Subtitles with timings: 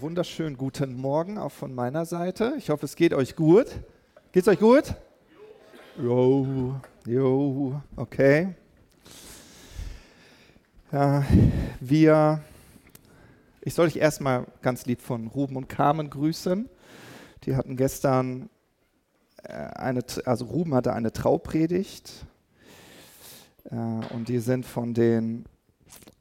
[0.00, 2.54] wunderschönen guten Morgen auch von meiner Seite.
[2.56, 3.66] Ich hoffe, es geht euch gut.
[4.32, 4.94] Geht's euch gut?
[6.02, 8.54] Jo, jo, okay.
[10.90, 11.22] Ja,
[11.80, 12.40] wir,
[13.60, 16.70] ich soll euch erstmal ganz lieb von Ruben und Carmen grüßen.
[17.44, 18.48] Die hatten gestern
[19.42, 22.24] äh, eine, also Ruben hatte eine Traupredigt
[23.64, 25.44] äh, und die sind von den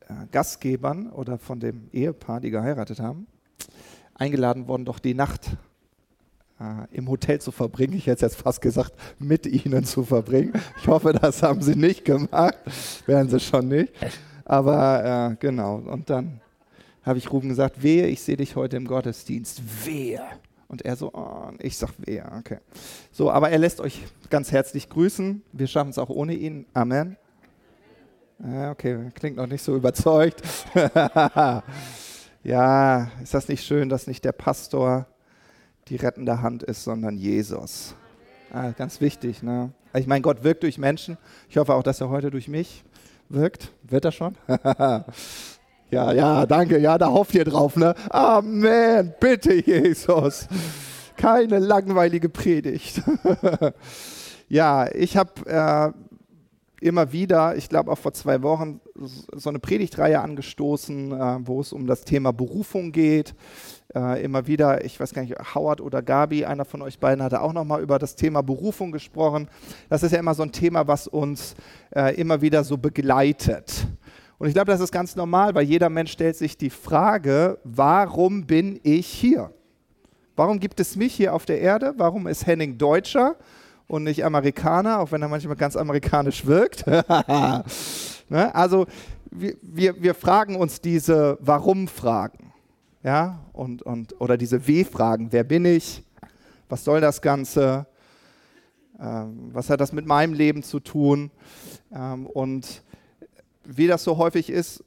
[0.02, 3.28] äh, Gastgebern oder von dem Ehepaar, die geheiratet haben,
[4.20, 5.58] eingeladen worden, doch die Nacht
[6.60, 7.94] äh, im Hotel zu verbringen.
[7.94, 10.54] Ich hätte jetzt fast gesagt, mit ihnen zu verbringen.
[10.82, 12.58] Ich hoffe, das haben sie nicht gemacht.
[13.06, 13.94] Werden sie schon nicht.
[14.46, 15.78] Aber äh, genau.
[15.78, 16.42] Und dann
[17.04, 19.62] habe ich Ruben gesagt, wehe, ich sehe dich heute im Gottesdienst.
[19.86, 20.22] Wehe.
[20.68, 22.60] Und er so, oh, ich sag wehe, okay.
[23.12, 25.42] So, aber er lässt euch ganz herzlich grüßen.
[25.52, 26.66] Wir schaffen es auch ohne ihn.
[26.74, 27.18] Amen.
[28.72, 30.44] Okay, klingt noch nicht so überzeugt.
[32.50, 35.06] ja, ist das nicht schön, dass nicht der Pastor
[35.88, 37.94] die rettende Hand ist, sondern Jesus?
[38.52, 39.44] Ah, ganz wichtig.
[39.44, 39.72] Ne?
[39.94, 41.20] Ich meine, Gott wirkt durch Menschen.
[41.48, 42.84] Ich hoffe auch, dass er heute durch mich
[43.30, 43.72] wirkt.
[43.84, 44.36] Wird er schon?
[45.92, 46.80] ja, ja, danke.
[46.80, 47.76] Ja, da hofft ihr drauf.
[47.76, 47.94] Ne?
[48.10, 49.14] Amen.
[49.20, 50.48] Bitte, Jesus.
[51.18, 53.04] Keine langweilige Predigt.
[54.50, 55.92] ja, ich habe äh,
[56.82, 61.74] immer wieder, ich glaube auch vor zwei Wochen, so eine Predigtreihe angestoßen, äh, wo es
[61.74, 63.36] um das Thema Berufung geht.
[63.94, 67.42] Äh, immer wieder, ich weiß gar nicht, Howard oder Gabi, einer von euch beiden hatte
[67.42, 69.48] auch nochmal über das Thema Berufung gesprochen.
[69.90, 71.56] Das ist ja immer so ein Thema, was uns
[71.96, 73.88] äh, immer wieder so begleitet.
[74.38, 78.46] Und ich glaube, das ist ganz normal, weil jeder Mensch stellt sich die Frage, warum
[78.46, 79.52] bin ich hier?
[80.36, 81.94] Warum gibt es mich hier auf der Erde?
[81.98, 83.36] Warum ist Henning Deutscher?
[83.90, 86.86] Und nicht Amerikaner, auch wenn er manchmal ganz amerikanisch wirkt.
[86.88, 87.66] ne?
[88.54, 88.86] Also
[89.32, 92.54] wir, wir, wir fragen uns diese Warum-Fragen.
[93.04, 93.40] Ja?
[93.52, 95.32] Und, und, oder diese W-Fragen.
[95.32, 96.04] Wer bin ich?
[96.70, 97.88] Was soll das Ganze?
[99.00, 101.32] Ähm, was hat das mit meinem Leben zu tun?
[101.92, 102.84] Ähm, und
[103.64, 104.84] wie das so häufig ist,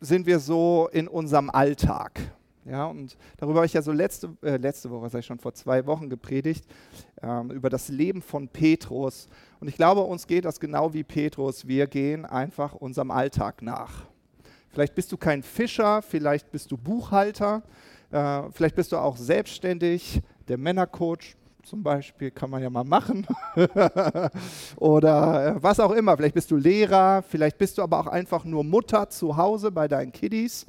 [0.00, 2.20] sind wir so in unserem Alltag.
[2.68, 5.86] Ja, und darüber habe ich ja so letzte, äh, letzte Woche, ich schon vor zwei
[5.86, 6.66] Wochen gepredigt,
[7.22, 9.28] ähm, über das Leben von Petrus.
[9.60, 11.68] Und ich glaube, uns geht das genau wie Petrus.
[11.68, 14.06] Wir gehen einfach unserem Alltag nach.
[14.70, 17.62] Vielleicht bist du kein Fischer, vielleicht bist du Buchhalter,
[18.10, 23.26] äh, vielleicht bist du auch selbstständig, der Männercoach zum Beispiel kann man ja mal machen.
[24.76, 26.16] Oder äh, was auch immer.
[26.16, 29.88] Vielleicht bist du Lehrer, vielleicht bist du aber auch einfach nur Mutter zu Hause bei
[29.88, 30.66] deinen Kiddies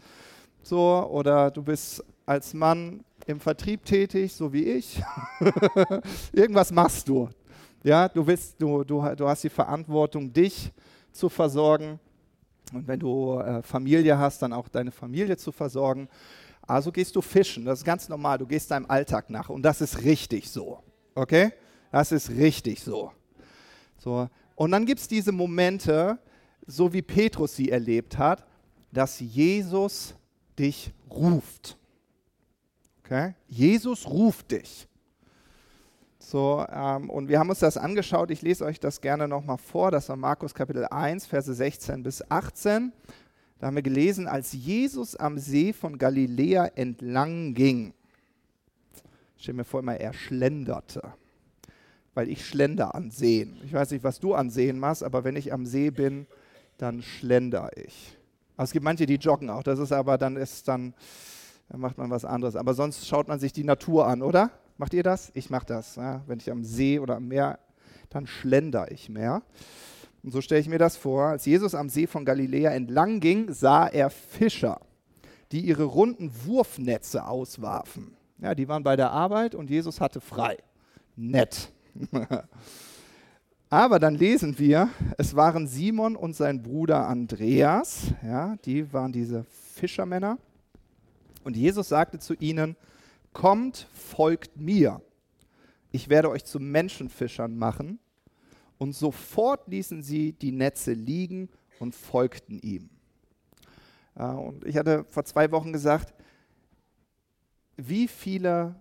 [0.67, 5.01] so, oder du bist als Mann im Vertrieb tätig, so wie ich.
[6.33, 7.29] Irgendwas machst du.
[7.83, 10.71] Ja, du, willst, du, du, du hast die Verantwortung, dich
[11.11, 11.99] zu versorgen.
[12.73, 16.09] Und wenn du äh, Familie hast, dann auch deine Familie zu versorgen.
[16.61, 17.63] Also gehst du fischen.
[17.63, 18.37] Das ist ganz normal.
[18.37, 19.49] Du gehst deinem Alltag nach.
[19.49, 20.83] Und das ist richtig so.
[21.15, 21.53] Okay?
[21.91, 23.13] Das ist richtig so.
[23.97, 24.27] so.
[24.55, 26.19] Und dann gibt es diese Momente,
[26.65, 28.45] so wie Petrus sie erlebt hat,
[28.91, 30.16] dass Jesus
[30.57, 31.77] dich ruft.
[33.03, 33.35] Okay?
[33.47, 34.87] Jesus ruft dich.
[36.19, 38.31] So, ähm, und wir haben uns das angeschaut.
[38.31, 39.91] Ich lese euch das gerne nochmal vor.
[39.91, 42.91] Das war Markus Kapitel 1, Verse 16 bis 18.
[43.59, 47.93] Da haben wir gelesen, als Jesus am See von Galiläa entlang ging.
[49.37, 51.13] Stell mir vor, immer er schlenderte.
[52.13, 53.61] Weil ich schlender an Seen.
[53.63, 56.27] Ich weiß nicht, was du an Seen machst, aber wenn ich am See bin,
[56.77, 58.16] dann schlender ich.
[58.57, 59.63] Aber es gibt manche, die joggen auch.
[59.63, 60.93] Das ist aber dann ist dann,
[61.69, 62.55] dann macht man was anderes.
[62.55, 64.51] Aber sonst schaut man sich die Natur an, oder?
[64.77, 65.31] Macht ihr das?
[65.35, 65.95] Ich mache das.
[65.95, 66.21] Ja?
[66.27, 67.59] Wenn ich am See oder am Meer,
[68.09, 69.43] dann schlender ich mehr.
[70.23, 71.27] Und so stelle ich mir das vor.
[71.27, 74.81] Als Jesus am See von Galiläa entlang ging, sah er Fischer,
[75.51, 78.17] die ihre runden Wurfnetze auswarfen.
[78.39, 80.57] Ja, die waren bei der Arbeit und Jesus hatte frei.
[81.15, 81.71] Nett.
[83.69, 89.43] Aber dann lesen wir, es waren Simon und sein Bruder Andreas, ja, die waren diese
[89.73, 90.37] Fischermänner.
[91.43, 92.77] Und Jesus sagte zu ihnen,
[93.33, 95.01] kommt, folgt mir.
[95.91, 97.99] Ich werde euch zu Menschenfischern machen.
[98.77, 101.49] Und sofort ließen sie die Netze liegen
[101.79, 102.89] und folgten ihm.
[104.15, 106.13] Und ich hatte vor zwei Wochen gesagt,
[107.75, 108.75] wie viele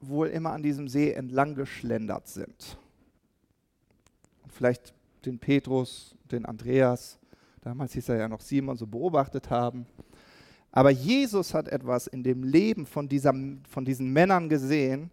[0.00, 2.78] wohl immer an diesem See entlang geschlendert sind
[4.52, 4.94] vielleicht
[5.24, 7.18] den Petrus, den Andreas,
[7.60, 9.86] damals hieß er ja noch Simon, so beobachtet haben.
[10.70, 13.34] Aber Jesus hat etwas in dem Leben von, dieser,
[13.68, 15.10] von diesen Männern gesehen,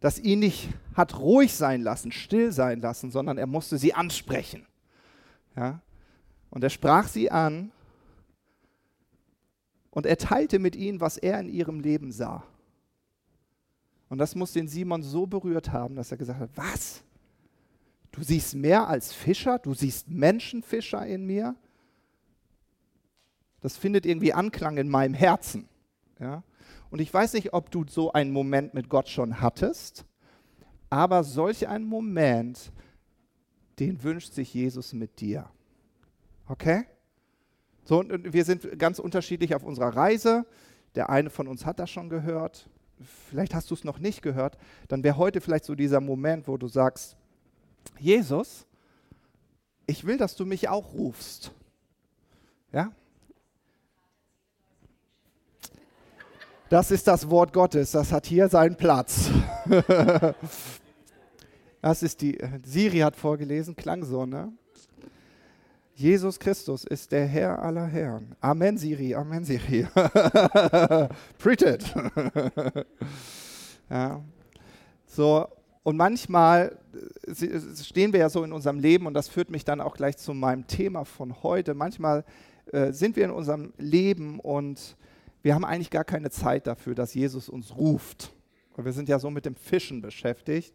[0.00, 4.66] das ihn nicht hat ruhig sein lassen, still sein lassen, sondern er musste sie ansprechen.
[5.56, 5.80] Ja?
[6.50, 7.72] Und er sprach sie an
[9.90, 12.44] Und er teilte mit ihnen, was er in ihrem Leben sah.
[14.08, 17.02] Und das muss den Simon so berührt haben, dass er gesagt hat, was?
[18.12, 19.58] Du siehst mehr als Fischer?
[19.58, 21.54] Du siehst Menschenfischer in mir?
[23.60, 25.68] Das findet irgendwie Anklang in meinem Herzen.
[26.18, 26.42] Ja?
[26.90, 30.04] Und ich weiß nicht, ob du so einen Moment mit Gott schon hattest,
[30.90, 32.72] aber solch einen Moment,
[33.78, 35.50] den wünscht sich Jesus mit dir.
[36.46, 36.84] Okay?
[37.84, 40.46] So, und wir sind ganz unterschiedlich auf unserer Reise.
[40.94, 42.68] Der eine von uns hat das schon gehört.
[43.28, 44.58] Vielleicht hast du es noch nicht gehört.
[44.88, 47.17] Dann wäre heute vielleicht so dieser Moment, wo du sagst,
[47.98, 48.66] Jesus,
[49.86, 51.52] ich will, dass du mich auch rufst.
[52.72, 52.92] Ja?
[56.68, 59.30] Das ist das Wort Gottes, das hat hier seinen Platz.
[61.80, 64.52] das ist die, Siri hat vorgelesen, klang so, ne?
[65.94, 68.36] Jesus Christus ist der Herr aller Herren.
[68.40, 69.84] Amen, Siri, Amen, Siri.
[71.38, 71.92] Preach it.
[73.90, 74.22] ja.
[75.06, 75.48] So,
[75.88, 76.76] und manchmal
[77.26, 80.18] äh, stehen wir ja so in unserem Leben, und das führt mich dann auch gleich
[80.18, 81.72] zu meinem Thema von heute.
[81.72, 82.26] Manchmal
[82.72, 84.98] äh, sind wir in unserem Leben und
[85.40, 88.34] wir haben eigentlich gar keine Zeit dafür, dass Jesus uns ruft.
[88.76, 90.74] Und wir sind ja so mit dem Fischen beschäftigt.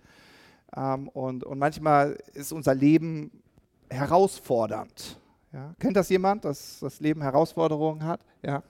[0.76, 3.44] Ähm, und, und manchmal ist unser Leben
[3.92, 5.20] herausfordernd.
[5.52, 5.76] Ja?
[5.78, 8.22] Kennt das jemand, dass das Leben Herausforderungen hat?
[8.42, 8.64] Ja.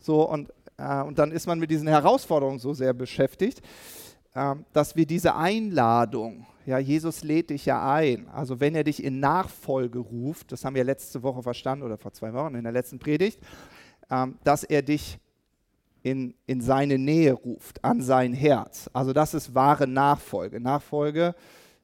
[0.00, 3.62] So, und, äh, und dann ist man mit diesen Herausforderungen so sehr beschäftigt,
[4.72, 8.28] dass wir diese Einladung, ja, Jesus lädt dich ja ein.
[8.28, 12.12] Also wenn er dich in Nachfolge ruft, das haben wir letzte Woche verstanden oder vor
[12.12, 13.38] zwei Wochen in der letzten Predigt,
[14.08, 15.18] äh, dass er dich
[16.02, 18.90] in, in seine Nähe ruft, an sein Herz.
[18.92, 20.60] Also das ist wahre Nachfolge.
[20.60, 21.34] Nachfolge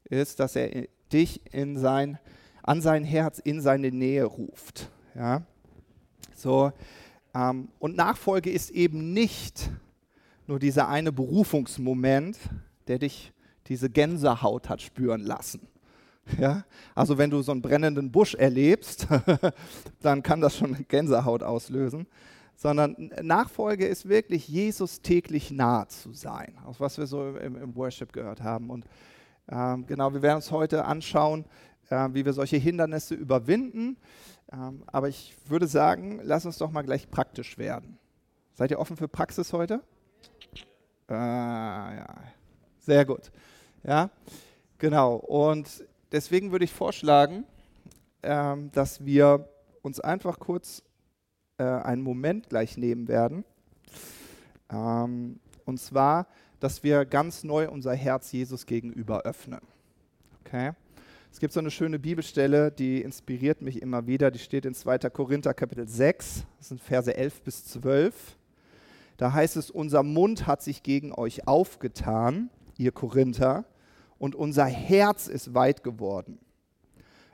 [0.05, 2.19] ist, dass er dich in sein,
[2.63, 4.91] an sein Herz, in seine Nähe ruft.
[5.15, 5.43] Ja?
[6.35, 6.73] So,
[7.35, 9.71] ähm, und Nachfolge ist eben nicht
[10.51, 12.37] nur dieser eine Berufungsmoment,
[12.89, 13.33] der dich
[13.67, 15.69] diese Gänsehaut hat spüren lassen.
[16.39, 16.65] Ja?
[16.95, 19.07] Also wenn du so einen brennenden Busch erlebst,
[20.01, 22.07] dann kann das schon Gänsehaut auslösen
[22.57, 27.75] sondern Nachfolge ist wirklich Jesus täglich nahe zu sein, aus was wir so im, im
[27.75, 28.69] Worship gehört haben.
[28.69, 28.85] Und
[29.49, 31.47] ähm, genau, wir werden uns heute anschauen,
[31.89, 33.97] äh, wie wir solche Hindernisse überwinden.
[34.53, 37.99] Ähm, aber ich würde sagen, lass uns doch mal gleich praktisch werden.
[38.53, 39.83] Seid ihr offen für Praxis heute?
[41.11, 42.07] Äh, ja,
[42.79, 43.31] sehr gut.
[43.83, 44.11] Ja,
[44.79, 45.17] genau.
[45.17, 47.45] Und deswegen würde ich vorschlagen,
[48.23, 49.49] ähm, dass wir
[49.83, 50.83] uns einfach kurz
[51.59, 53.45] äh, einen Moment gleich nehmen werden.
[54.71, 56.27] Ähm, und zwar,
[56.61, 59.61] dass wir ganz neu unser Herz Jesus gegenüber öffnen.
[60.45, 60.73] Okay?
[61.33, 64.31] Es gibt so eine schöne Bibelstelle, die inspiriert mich immer wieder.
[64.31, 64.99] Die steht in 2.
[65.11, 68.37] Korinther Kapitel 6, das sind Verse 11 bis 12.
[69.21, 73.67] Da heißt es, unser Mund hat sich gegen euch aufgetan, ihr Korinther,
[74.17, 76.39] und unser Herz ist weit geworden.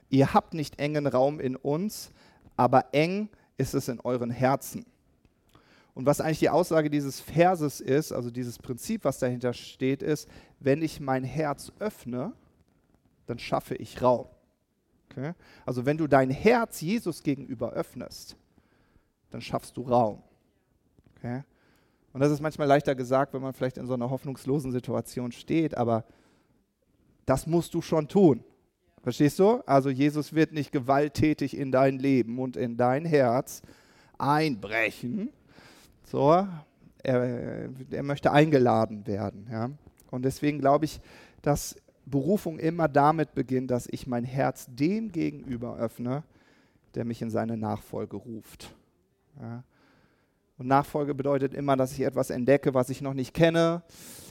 [0.09, 2.11] Ihr habt nicht engen Raum in uns,
[2.57, 4.85] aber eng ist es in euren Herzen.
[5.95, 10.29] Und was eigentlich die Aussage dieses Verses ist, also dieses Prinzip, was dahinter steht, ist,
[10.59, 12.33] wenn ich mein Herz öffne,
[13.27, 14.27] dann schaffe ich Raum.
[15.13, 15.35] Okay?
[15.65, 18.37] Also wenn du dein Herz Jesus gegenüber öffnest,
[19.31, 20.21] dann schaffst du Raum.
[21.15, 21.45] Okay?
[22.17, 25.77] Und das ist manchmal leichter gesagt, wenn man vielleicht in so einer hoffnungslosen Situation steht,
[25.77, 26.07] aber
[27.27, 28.43] das musst du schon tun.
[29.03, 29.61] Verstehst du?
[29.67, 33.61] Also Jesus wird nicht gewalttätig in dein Leben und in dein Herz
[34.17, 35.29] einbrechen.
[36.05, 36.49] So,
[37.03, 39.47] er, er möchte eingeladen werden.
[39.53, 39.69] Ja?
[40.11, 41.03] Und deswegen glaube ich,
[41.43, 46.25] dass Berufung immer damit beginnt, dass ich mein Herz dem gegenüber öffne,
[46.95, 48.75] der mich in seine Nachfolge ruft.
[49.39, 49.65] Ja?
[50.59, 53.83] Und Nachfolge bedeutet immer, dass ich etwas entdecke, was ich noch nicht kenne,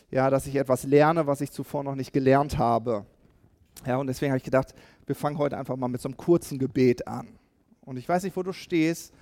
[0.10, 3.06] ja, dass ich etwas lerne, was ich zuvor noch nicht gelernt habe.
[3.86, 4.74] Ja, und deswegen habe ich gedacht,
[5.06, 7.28] wir fangen heute einfach mal mit so einem kurzen Gebet an.
[7.82, 9.14] Und ich weiß nicht, wo du stehst,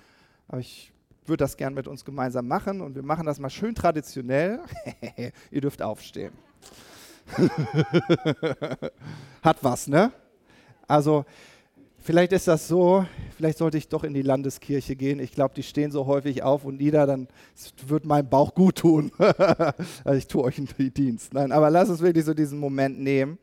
[0.47, 0.93] aber ich
[1.25, 4.59] würde das gern mit uns gemeinsam machen und wir machen das mal schön traditionell.
[5.51, 6.33] Ihr dürft aufstehen.
[9.41, 10.11] Hat was, ne?
[10.87, 11.25] Also,
[12.03, 13.05] vielleicht ist das so,
[13.35, 15.19] vielleicht sollte ich doch in die Landeskirche gehen.
[15.19, 17.27] Ich glaube, die stehen so häufig auf und nieder, dann
[17.87, 19.11] wird mein Bauch gut tun.
[19.17, 21.33] also ich tue euch einen Dienst.
[21.33, 23.37] Nein, aber lass uns wirklich so diesen Moment nehmen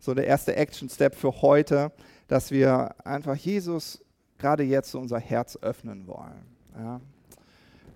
[0.00, 1.92] so der erste Action-Step für heute,
[2.28, 4.00] dass wir einfach Jesus
[4.38, 6.46] gerade jetzt so unser Herz öffnen wollen.
[6.76, 7.00] Ja.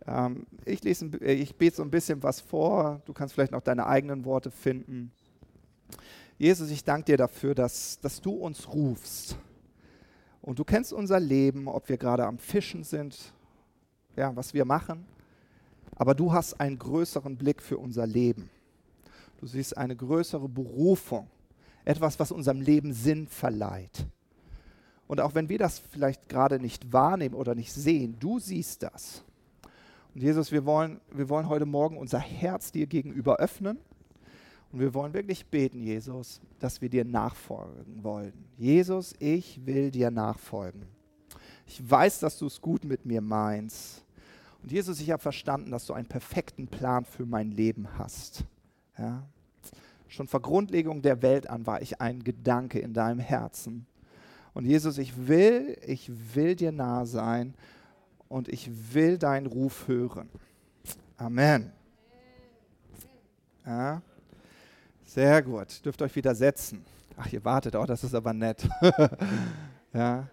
[0.07, 3.61] Ähm, ich, lese, äh, ich bete so ein bisschen was vor, du kannst vielleicht noch
[3.61, 5.13] deine eigenen Worte finden.
[6.39, 9.37] Jesus, ich danke dir dafür, dass, dass du uns rufst.
[10.43, 13.17] Und du kennst unser Leben, ob wir gerade am Fischen sind,
[14.17, 15.07] ja, was wir machen.
[15.95, 18.51] Aber du hast einen größeren Blick für unser Leben.
[19.41, 21.29] Du siehst eine größere Berufung,
[21.85, 24.07] etwas, was unserem Leben Sinn verleiht.
[25.07, 29.23] Und auch wenn wir das vielleicht gerade nicht wahrnehmen oder nicht sehen, du siehst das.
[30.15, 33.79] Und Jesus, wir wollen, wir wollen heute Morgen unser Herz dir gegenüber öffnen.
[34.73, 38.33] Und wir wollen wirklich beten, Jesus, dass wir dir nachfolgen wollen.
[38.57, 40.87] Jesus, ich will dir nachfolgen.
[41.67, 44.03] Ich weiß, dass du es gut mit mir meinst.
[44.63, 48.45] Und Jesus, ich habe verstanden, dass du einen perfekten Plan für mein Leben hast.
[48.97, 49.27] Ja?
[50.09, 53.87] Schon vor Grundlegung der Welt an war ich ein Gedanke in deinem Herzen.
[54.55, 57.55] Und Jesus, ich will, ich will dir nah sein
[58.29, 60.29] und ich will deinen Ruf hören.
[61.17, 61.73] Amen.
[63.67, 64.03] Ja?
[65.15, 65.85] Sehr gut.
[65.85, 66.83] Dürft euch wieder setzen.
[67.19, 68.67] Ach, ihr wartet auch, das ist aber nett.
[69.93, 70.27] ja.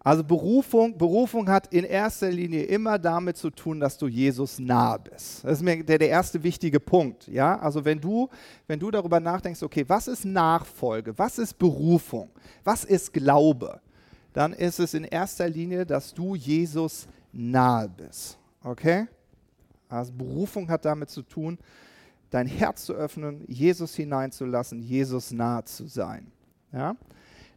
[0.00, 4.98] Also Berufung, Berufung hat in erster Linie immer damit zu tun, dass du Jesus nahe
[4.98, 5.44] bist.
[5.44, 7.28] Das ist mir der, der erste wichtige Punkt.
[7.28, 7.56] Ja?
[7.60, 8.28] Also wenn du,
[8.66, 12.28] wenn du darüber nachdenkst, okay, was ist Nachfolge, was ist Berufung,
[12.64, 13.80] was ist Glaube,
[14.32, 18.36] dann ist es in erster Linie, dass du Jesus nahe bist.
[18.64, 19.06] Okay?
[19.88, 21.56] Also Berufung hat damit zu tun,
[22.32, 26.32] dein Herz zu öffnen, Jesus hineinzulassen, Jesus nahe zu sein.
[26.72, 26.96] Ja?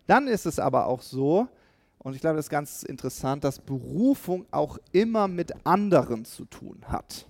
[0.05, 1.47] Dann ist es aber auch so,
[1.99, 6.83] und ich glaube, das ist ganz interessant, dass Berufung auch immer mit anderen zu tun
[6.87, 7.25] hat.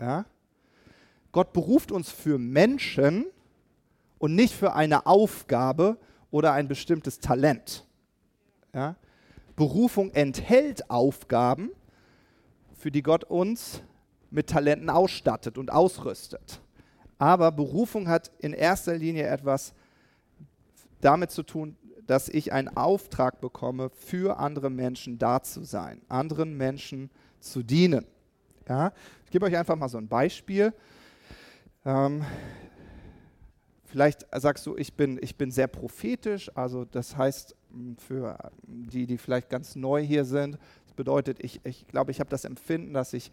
[0.00, 0.24] Ja?
[1.30, 3.26] Gott beruft uns für Menschen
[4.18, 5.98] und nicht für eine Aufgabe
[6.30, 7.86] oder ein bestimmtes Talent.
[8.72, 8.96] Ja?
[9.56, 11.70] Berufung enthält Aufgaben,
[12.76, 13.82] für die Gott uns
[14.30, 16.60] mit Talenten ausstattet und ausrüstet.
[17.18, 19.74] Aber Berufung hat in erster Linie etwas
[21.00, 26.56] damit zu tun, dass ich einen Auftrag bekomme, für andere Menschen da zu sein, anderen
[26.56, 27.10] Menschen
[27.40, 28.06] zu dienen.
[28.68, 28.92] Ja?
[29.24, 30.72] Ich gebe euch einfach mal so ein Beispiel.
[31.84, 32.24] Ähm,
[33.84, 37.54] vielleicht sagst du, ich bin, ich bin sehr prophetisch, also das heißt
[37.98, 42.30] für die, die vielleicht ganz neu hier sind, das bedeutet, ich, ich glaube, ich habe
[42.30, 43.30] das Empfinden, dass ich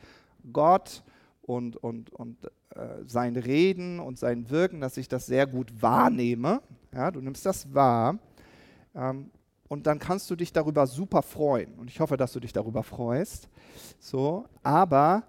[0.51, 1.03] Gott
[1.45, 6.61] und, und, und äh, sein Reden und sein Wirken, dass ich das sehr gut wahrnehme.
[6.93, 8.17] Ja, du nimmst das wahr.
[8.95, 9.29] Ähm,
[9.67, 11.73] und dann kannst du dich darüber super freuen.
[11.75, 13.49] Und ich hoffe, dass du dich darüber freust.
[13.99, 15.23] So, aber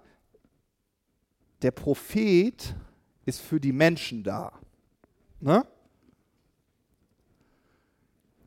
[1.61, 2.75] der Prophet
[3.25, 4.51] ist für die Menschen da.
[5.39, 5.65] Ne?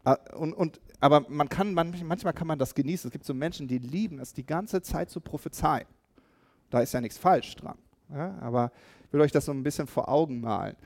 [0.04, 3.08] Ah, und, und, aber man kann, manchmal kann man das genießen.
[3.08, 5.86] Es gibt so Menschen, die lieben es, die ganze Zeit zu prophezeien.
[6.70, 7.76] Da ist ja nichts falsch dran.
[8.12, 8.34] Ja?
[8.40, 8.72] Aber
[9.06, 10.76] ich will euch das so ein bisschen vor Augen malen.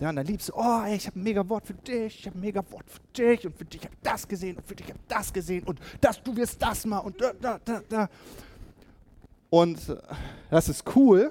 [0.00, 2.26] Ja, und dann liebst du, oh, ey, ich habe ein mega Wort für dich, ich
[2.26, 4.74] habe ein mega Wort für dich und für dich habe ich das gesehen und für
[4.74, 7.80] dich habe ich das gesehen und das, du wirst das mal und da, da, da,
[7.88, 8.08] da.
[9.50, 9.96] Und äh,
[10.50, 11.30] das ist cool,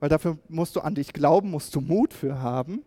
[0.00, 2.82] weil dafür musst du an dich glauben, musst du Mut für haben.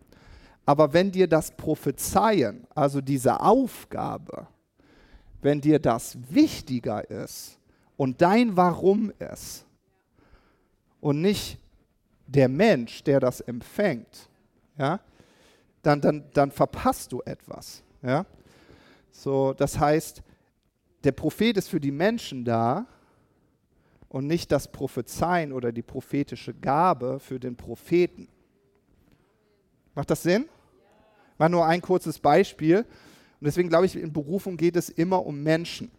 [0.66, 4.48] Aber wenn dir das Prophezeien, also diese Aufgabe,
[5.40, 7.58] wenn dir das wichtiger ist
[7.96, 9.66] und dein Warum ist
[11.00, 11.58] und nicht
[12.26, 14.28] der Mensch, der das empfängt,
[14.78, 15.00] ja,
[15.82, 17.82] dann, dann, dann verpasst du etwas.
[18.02, 18.24] Ja?
[19.10, 20.22] So, das heißt,
[21.04, 22.86] der Prophet ist für die Menschen da
[24.08, 28.28] und nicht das Prophezeien oder die prophetische Gabe für den Propheten.
[29.94, 30.48] Macht das Sinn?
[31.38, 32.78] Mal nur ein kurzes Beispiel.
[32.78, 35.90] Und deswegen glaube ich, in Berufung geht es immer um Menschen.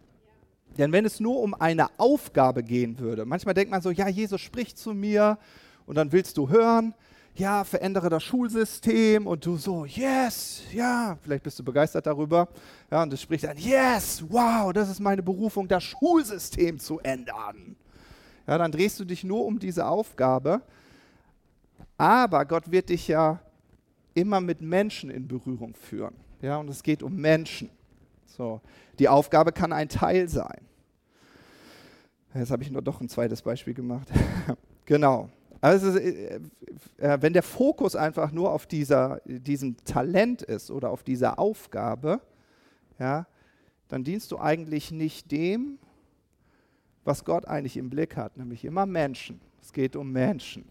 [0.78, 4.42] Denn wenn es nur um eine Aufgabe gehen würde, manchmal denkt man so, ja, Jesus
[4.42, 5.38] spricht zu mir
[5.86, 6.94] und dann willst du hören,
[7.36, 12.48] ja, verändere das Schulsystem und du so, yes, ja, vielleicht bist du begeistert darüber.
[12.90, 17.76] Ja, und es spricht dann, yes, wow, das ist meine Berufung, das Schulsystem zu ändern.
[18.48, 20.62] Ja, dann drehst du dich nur um diese Aufgabe.
[21.98, 23.40] Aber Gott wird dich ja
[24.14, 26.16] immer mit Menschen in Berührung führen.
[26.42, 27.70] Ja, und es geht um Menschen.
[28.32, 28.62] So,
[28.98, 30.62] die Aufgabe kann ein Teil sein.
[32.34, 34.08] Jetzt habe ich nur doch ein zweites Beispiel gemacht.
[34.86, 35.30] genau.
[35.60, 35.94] Also
[36.98, 42.22] wenn der Fokus einfach nur auf dieser, diesem Talent ist oder auf dieser Aufgabe,
[42.98, 43.28] ja,
[43.90, 45.78] dann dienst du eigentlich nicht dem,
[47.04, 49.42] was Gott eigentlich im Blick hat, nämlich immer Menschen.
[49.62, 50.66] Es geht um Menschen.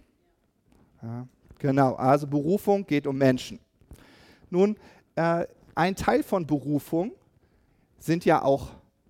[1.03, 3.61] Ja, genau, also Berufung geht um Menschen.
[4.49, 4.77] Nun,
[5.15, 7.13] äh, ein Teil von Berufung
[8.01, 8.69] sind ja auch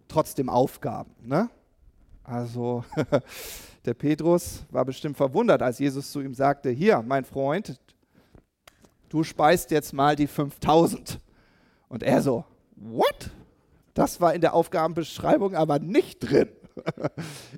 [0.08, 1.14] trotzdem Aufgaben.
[1.22, 1.48] Ne?
[2.22, 2.84] Also
[3.86, 7.80] Der Petrus war bestimmt verwundert, als Jesus zu ihm sagte, hier, mein Freund,
[9.08, 11.18] du speist jetzt mal die 5000.
[11.88, 12.44] Und er so,
[12.76, 13.30] what?
[13.94, 16.48] Das war in der Aufgabenbeschreibung aber nicht drin.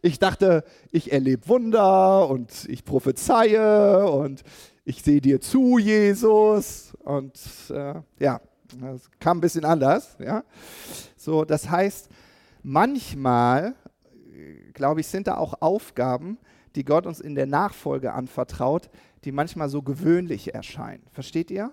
[0.00, 4.42] Ich dachte, ich erlebe Wunder und ich prophezeie und
[4.84, 6.94] ich sehe dir zu, Jesus.
[7.04, 7.38] Und
[7.70, 8.40] äh, ja,
[8.80, 10.16] das kam ein bisschen anders.
[10.18, 10.42] Ja.
[11.22, 12.08] So, das heißt,
[12.64, 13.76] manchmal,
[14.72, 16.36] glaube ich, sind da auch Aufgaben,
[16.74, 18.90] die Gott uns in der Nachfolge anvertraut,
[19.24, 21.04] die manchmal so gewöhnlich erscheinen.
[21.12, 21.70] Versteht ihr?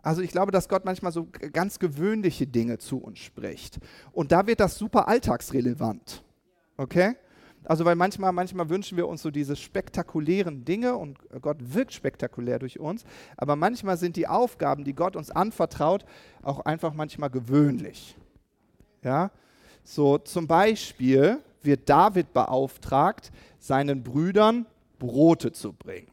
[0.00, 3.80] Also ich glaube, dass Gott manchmal so ganz gewöhnliche Dinge zu uns spricht.
[4.12, 6.22] Und da wird das super alltagsrelevant.
[6.76, 7.16] Okay?
[7.64, 12.60] Also weil manchmal, manchmal wünschen wir uns so diese spektakulären Dinge und Gott wirkt spektakulär
[12.60, 13.02] durch uns,
[13.36, 16.04] aber manchmal sind die Aufgaben, die Gott uns anvertraut,
[16.42, 18.16] auch einfach manchmal gewöhnlich.
[19.02, 19.30] Ja?
[19.84, 24.66] So zum Beispiel wird David beauftragt, seinen Brüdern
[24.98, 26.10] Brote zu bringen.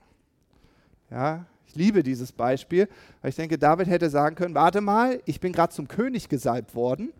[1.11, 2.87] Ja, ich liebe dieses Beispiel,
[3.21, 6.73] weil ich denke, David hätte sagen können, warte mal, ich bin gerade zum König gesalbt
[6.73, 7.13] worden.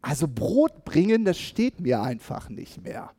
[0.00, 3.10] Also Brot bringen, das steht mir einfach nicht mehr.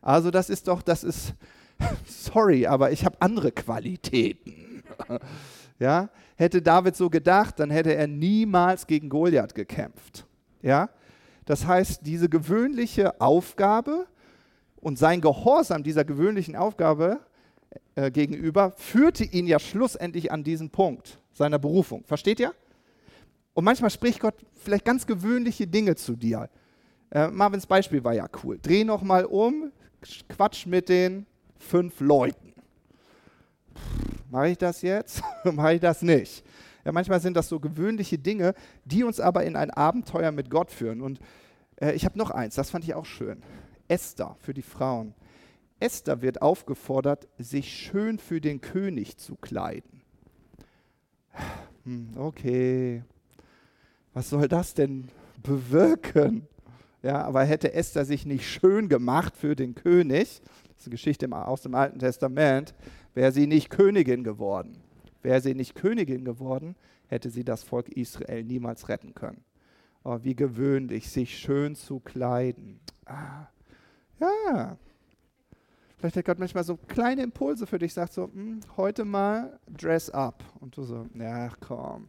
[0.00, 1.34] Also das ist doch, das ist,
[2.06, 4.84] sorry, aber ich habe andere Qualitäten.
[5.78, 10.24] ja, hätte David so gedacht, dann hätte er niemals gegen Goliath gekämpft.
[10.62, 10.88] Ja,
[11.50, 14.06] das heißt, diese gewöhnliche Aufgabe
[14.76, 17.18] und sein Gehorsam dieser gewöhnlichen Aufgabe
[17.96, 22.04] äh, gegenüber führte ihn ja schlussendlich an diesen Punkt seiner Berufung.
[22.04, 22.54] Versteht ihr?
[23.52, 26.48] Und manchmal spricht Gott vielleicht ganz gewöhnliche Dinge zu dir.
[27.10, 28.60] Äh, Marvins Beispiel war ja cool.
[28.62, 29.72] Dreh noch mal um,
[30.28, 31.26] Quatsch mit den
[31.58, 32.54] fünf Leuten.
[34.30, 35.20] Mache ich das jetzt?
[35.44, 36.44] Mache ich das nicht?
[36.84, 40.70] Ja, manchmal sind das so gewöhnliche Dinge, die uns aber in ein Abenteuer mit Gott
[40.70, 41.00] führen.
[41.00, 41.20] Und
[41.76, 43.42] äh, ich habe noch eins, das fand ich auch schön.
[43.88, 45.14] Esther für die Frauen.
[45.80, 50.02] Esther wird aufgefordert, sich schön für den König zu kleiden.
[51.84, 53.02] Hm, okay,
[54.12, 55.08] was soll das denn
[55.42, 56.46] bewirken?
[57.02, 61.32] Ja, aber hätte Esther sich nicht schön gemacht für den König, das ist eine Geschichte
[61.32, 62.74] aus dem Alten Testament,
[63.14, 64.82] wäre sie nicht Königin geworden.
[65.22, 66.76] Wäre sie nicht Königin geworden,
[67.08, 69.44] hätte sie das Volk Israel niemals retten können.
[70.02, 72.80] Oh, wie gewöhnlich, sich schön zu kleiden.
[73.04, 73.48] Ah,
[74.18, 74.78] ja.
[75.98, 80.08] Vielleicht hat Gott manchmal so kleine Impulse für dich, sagt so, hm, heute mal dress
[80.08, 80.42] up.
[80.58, 82.08] Und du so, ja, komm.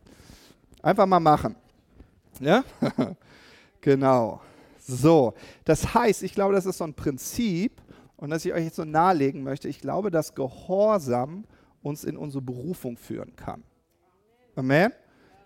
[0.82, 1.58] Einfach mal machen.
[2.40, 2.64] Ja?
[3.82, 4.40] genau.
[4.80, 5.34] So,
[5.66, 7.82] das heißt, ich glaube, das ist so ein Prinzip
[8.16, 9.68] und das ich euch jetzt so nahelegen möchte.
[9.68, 11.44] Ich glaube, dass Gehorsam
[11.82, 13.64] uns in unsere Berufung führen kann.
[14.56, 14.92] Amen?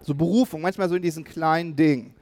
[0.02, 2.14] So Berufung, manchmal so in diesen kleinen Dingen.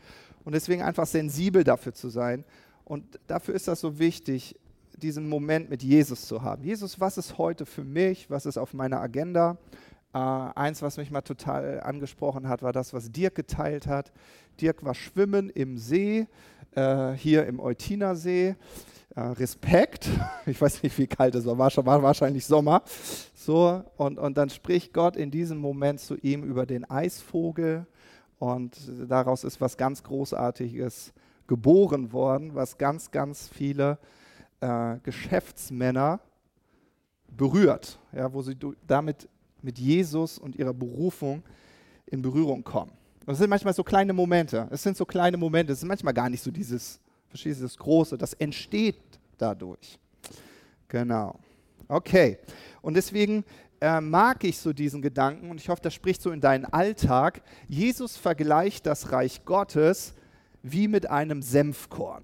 [0.44, 2.44] Und deswegen einfach sensibel dafür zu sein.
[2.86, 4.56] Und dafür ist das so wichtig,
[4.98, 6.64] diesen Moment mit Jesus zu haben.
[6.64, 8.30] Jesus, was ist heute für mich?
[8.30, 9.58] Was ist auf meiner Agenda?
[10.14, 14.12] Äh, eins, was mich mal total angesprochen hat, war das, was Dirk geteilt hat.
[14.62, 16.28] Dirk war schwimmen im See,
[16.76, 18.56] äh, hier im Eutiner See.
[19.16, 20.10] Äh, Respekt.
[20.46, 22.84] Ich weiß nicht, wie kalt es war, war, wahrscheinlich Sommer.
[23.34, 27.88] So, und, und dann spricht Gott in diesem Moment zu ihm über den Eisvogel.
[28.40, 31.14] Und daraus ist was ganz Großartiges
[31.48, 34.00] geboren worden, was ganz, ganz viele
[34.60, 36.20] äh, Geschäftsmänner
[37.28, 39.30] berührt, ja, wo sie damit
[39.62, 41.44] mit Jesus und ihrer Berufung
[42.08, 42.92] in Berührung kommen.
[43.22, 44.68] Und das sind manchmal so kleine Momente.
[44.72, 45.72] Es sind so kleine Momente.
[45.72, 47.00] Es ist manchmal gar nicht so dieses,
[47.34, 48.16] verstehst du, das Große.
[48.16, 49.02] Das entsteht
[49.40, 49.98] dadurch.
[50.88, 51.40] Genau.
[51.88, 52.38] Okay.
[52.84, 53.44] Und deswegen
[53.82, 57.42] äh, mag ich so diesen Gedanken und ich hoffe, das spricht so in deinen Alltag.
[57.68, 60.14] Jesus vergleicht das Reich Gottes
[60.62, 62.24] wie mit einem Senfkorn.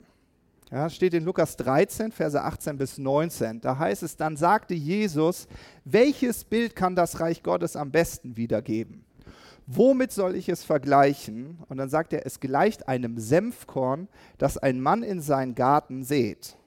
[0.70, 3.62] Ja, steht in Lukas 13, Verse 18 bis 19.
[3.62, 5.48] Da heißt es, dann sagte Jesus,
[5.86, 9.04] welches Bild kann das Reich Gottes am besten wiedergeben?
[9.72, 11.60] Womit soll ich es vergleichen?
[11.70, 14.08] Und dann sagt er, es gleicht einem Senfkorn,
[14.40, 16.58] das ein Mann in seinen Garten sät.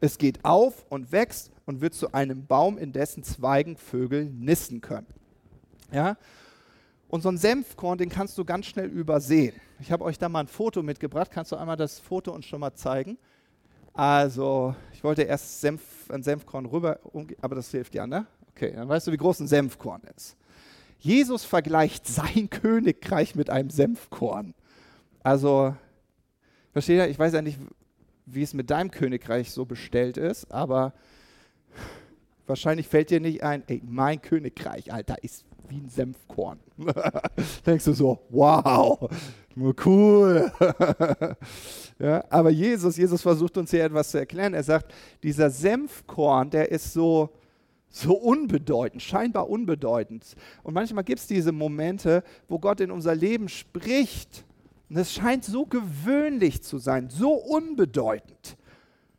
[0.00, 4.80] Es geht auf und wächst und wird zu einem Baum, in dessen Zweigen Vögel nisten
[4.80, 5.08] können.
[5.92, 6.16] Ja?
[7.08, 9.56] Und so ein Senfkorn, den kannst du ganz schnell übersehen.
[9.80, 11.32] Ich habe euch da mal ein Foto mitgebracht.
[11.32, 13.18] Kannst du einmal das Foto uns schon mal zeigen?
[13.92, 17.00] Also, ich wollte erst Senf, ein Senfkorn rüber,
[17.40, 18.24] aber das hilft ja, ne?
[18.50, 20.36] Okay, dann weißt du, wie groß ein Senfkorn ist.
[21.00, 24.54] Jesus vergleicht sein Königreich mit einem Senfkorn.
[25.22, 25.74] Also,
[26.72, 27.08] versteht ihr?
[27.08, 27.58] Ich weiß ja nicht,
[28.26, 30.92] wie es mit deinem Königreich so bestellt ist, aber
[32.46, 36.58] wahrscheinlich fällt dir nicht ein, ey, mein Königreich, Alter, ist wie ein Senfkorn.
[37.66, 39.08] Denkst du so, wow,
[39.84, 40.52] cool.
[41.98, 44.54] ja, aber Jesus, Jesus versucht uns hier etwas zu erklären.
[44.54, 47.30] Er sagt, dieser Senfkorn, der ist so,
[47.90, 50.36] so unbedeutend, scheinbar unbedeutend.
[50.62, 54.44] Und manchmal gibt es diese Momente, wo Gott in unser Leben spricht.
[54.88, 58.56] Und es scheint so gewöhnlich zu sein, so unbedeutend.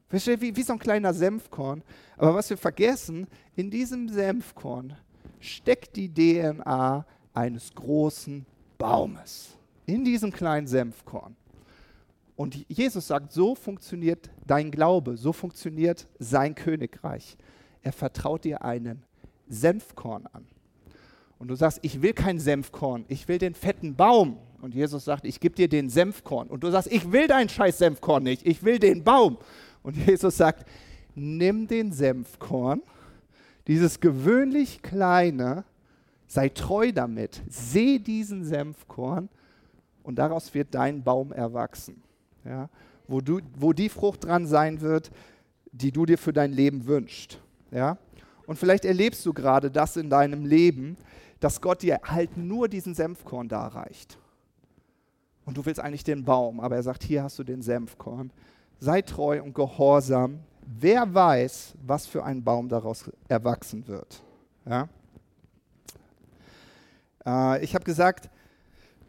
[0.10, 1.84] Wie, wie so ein kleiner Senfkorn.
[2.18, 4.98] Aber was wir vergessen, in diesem Senfkorn
[5.40, 8.46] steckt die DNA eines großen
[8.78, 9.58] Baumes.
[9.86, 11.36] In diesem kleinen Senfkorn.
[12.36, 17.38] Und Jesus sagt, so funktioniert dein Glaube, so funktioniert sein Königreich.
[17.84, 19.04] Er vertraut dir einen
[19.48, 20.46] Senfkorn an.
[21.40, 24.38] Und du sagst, ich will kein Senfkorn, ich will den fetten Baum.
[24.62, 26.48] Und Jesus sagt, ich gebe dir den Senfkorn.
[26.48, 29.38] Und du sagst, ich will dein scheiß Senfkorn nicht, ich will den Baum.
[29.82, 30.68] Und Jesus sagt,
[31.16, 32.82] nimm den Senfkorn,
[33.68, 35.64] dieses gewöhnlich kleine,
[36.28, 39.30] sei treu damit, seh diesen Senfkorn
[40.04, 42.02] und daraus wird dein Baum erwachsen.
[42.46, 42.70] Ja?
[43.08, 45.12] Wo, du, wo die Frucht dran sein wird,
[45.72, 47.40] die du dir für dein Leben wünschst.
[47.72, 47.98] Ja?
[48.46, 50.98] Und vielleicht erlebst du gerade das in deinem Leben,
[51.40, 54.18] dass Gott dir halt nur diesen Senfkorn darreicht.
[55.46, 58.32] Und du willst eigentlich den Baum, aber er sagt, hier hast du den Senfkorn
[58.82, 60.40] sei treu und gehorsam.
[60.66, 64.22] Wer weiß, was für ein Baum daraus erwachsen wird.
[64.66, 64.90] Ja?
[67.26, 68.30] Äh, ich habe gesagt,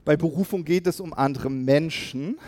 [0.04, 2.38] bei Berufung geht es um andere Menschen.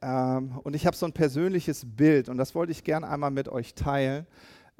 [0.00, 3.48] Ähm, und ich habe so ein persönliches Bild und das wollte ich gerne einmal mit
[3.48, 4.26] euch teilen.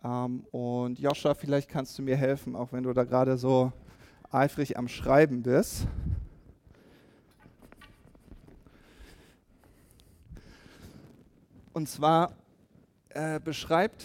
[0.04, 3.72] Ähm, und Joscha, vielleicht kannst du mir helfen, auch wenn du da gerade so
[4.30, 5.86] eifrig am Schreiben bist.
[11.72, 12.32] Und zwar
[13.10, 14.04] äh, beschreibt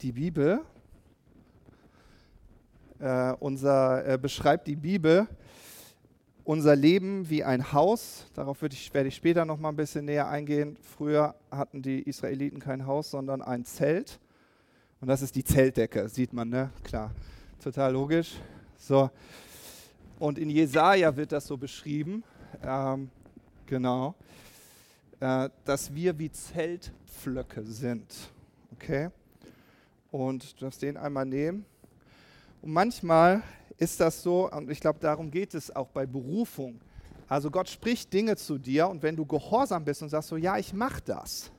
[0.00, 0.60] die Bibel,
[2.98, 5.28] äh, unser, äh, beschreibt die Bibel
[6.44, 8.26] unser Leben wie ein Haus.
[8.32, 10.78] Darauf ich, werde ich später noch mal ein bisschen näher eingehen.
[10.80, 14.18] Früher hatten die Israeliten kein Haus, sondern ein Zelt.
[15.00, 16.70] Und das ist die Zeltdecke, sieht man, ne?
[16.82, 17.12] Klar,
[17.62, 18.34] total logisch.
[18.76, 19.10] So.
[20.18, 22.24] Und in Jesaja wird das so beschrieben.
[22.62, 23.10] Ähm,
[23.66, 24.14] genau
[25.20, 28.14] äh, dass wir wie Zeltpflöcke sind.
[28.72, 29.10] Okay?
[30.10, 31.64] Und du darfst den einmal nehmen.
[32.62, 33.42] Und manchmal
[33.76, 36.80] ist das so, und ich glaube, darum geht es auch bei Berufung.
[37.28, 40.56] Also Gott spricht Dinge zu dir und wenn du gehorsam bist und sagst so, ja,
[40.56, 41.50] ich mache das,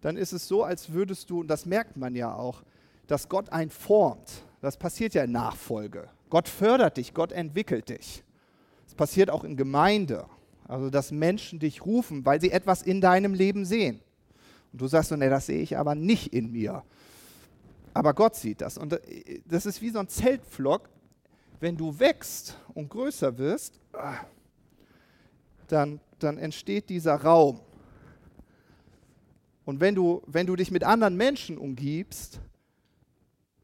[0.00, 2.62] dann ist es so, als würdest du, und das merkt man ja auch,
[3.06, 4.44] dass Gott einen formt.
[4.60, 6.08] Das passiert ja in Nachfolge.
[6.30, 8.22] Gott fördert dich, Gott entwickelt dich.
[8.84, 10.26] Das passiert auch in Gemeinde.
[10.66, 14.00] Also, dass Menschen dich rufen, weil sie etwas in deinem Leben sehen.
[14.72, 16.82] Und du sagst so, nee, das sehe ich aber nicht in mir.
[17.94, 18.76] Aber Gott sieht das.
[18.76, 20.88] Und äh, das ist wie so ein Zeltpflock.
[21.60, 23.80] Wenn du wächst und größer wirst,
[25.66, 27.60] dann, dann entsteht dieser Raum.
[29.68, 32.40] Und wenn du, wenn du dich mit anderen Menschen umgibst,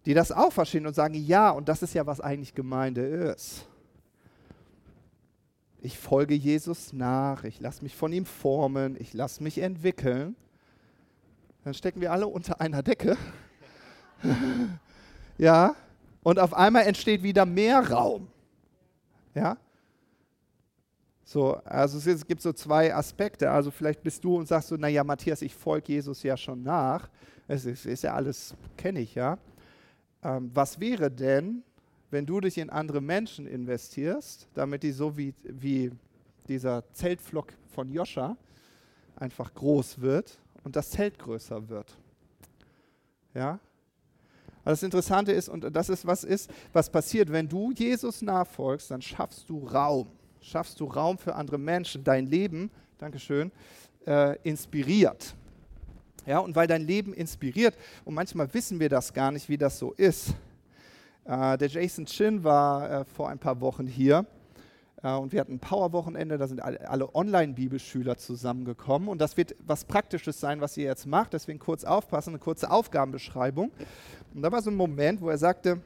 [0.05, 3.67] die das auch verstehen und sagen, ja, und das ist ja, was eigentlich Gemeinde ist
[5.85, 10.35] ich folge Jesus nach, ich lasse mich von ihm formen, ich lasse mich entwickeln,
[11.63, 13.19] dann stecken wir alle unter einer Decke.
[15.39, 15.77] ja,
[16.23, 18.29] und auf einmal entsteht wieder mehr Raum.
[19.35, 19.59] Ja?
[21.25, 23.51] So, also es gibt so zwei Aspekte.
[23.51, 27.09] Also vielleicht bist du und sagst so, naja, Matthias, ich folge Jesus ja schon nach.
[27.49, 29.39] Es ist, ist ja alles, kenne ich ja.
[30.23, 31.63] Ähm, was wäre denn,
[32.11, 35.91] wenn du dich in andere Menschen investierst, damit die so wie, wie
[36.47, 38.37] dieser Zeltflock von Joscha
[39.17, 41.97] einfach groß wird und das Zelt größer wird.
[43.33, 43.59] Ja?
[44.63, 48.91] Aber das Interessante ist, und das ist, was ist, was passiert, wenn du Jesus nachfolgst,
[48.91, 50.09] dann schaffst du Raum.
[50.45, 52.05] Schaffst du Raum für andere Menschen.
[52.05, 53.51] Dein Leben, Dankeschön,
[54.07, 55.35] äh, inspiriert.
[56.27, 59.79] Ja, und weil dein Leben inspiriert, und manchmal wissen wir das gar nicht, wie das
[59.79, 60.35] so ist,
[61.25, 64.27] äh, der Jason Chin war äh, vor ein paar Wochen hier
[65.03, 69.87] äh, und wir hatten ein Power-Wochenende, da sind alle, Online-Bibelschüler zusammengekommen und das wird was
[69.87, 73.73] Praktisches sein, was ihr jetzt macht, deswegen kurz aufpassen, eine kurze Aufgabenbeschreibung.
[74.35, 75.81] Und da war so ein Moment, wo er sagte,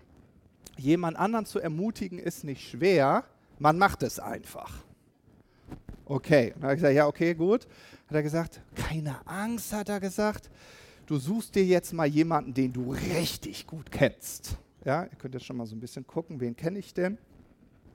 [0.77, 3.25] jemand anderen zu ermutigen ist nicht schwer,
[3.59, 4.83] man macht es einfach.
[6.05, 7.67] Okay, dann habe ich gesagt, ja, okay, gut.
[8.07, 10.51] Hat er gesagt, keine Angst, hat er gesagt.
[11.07, 14.57] Du suchst dir jetzt mal jemanden, den du richtig gut kennst.
[14.85, 17.19] Ja, ihr könnt jetzt schon mal so ein bisschen gucken, wen kenne ich denn?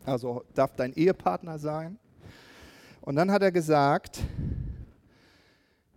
[0.06, 1.98] Also darf dein Ehepartner sein.
[3.02, 4.22] Und dann hat er gesagt,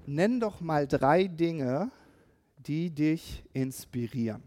[0.07, 1.91] nenn doch mal drei Dinge,
[2.59, 4.43] die dich inspirieren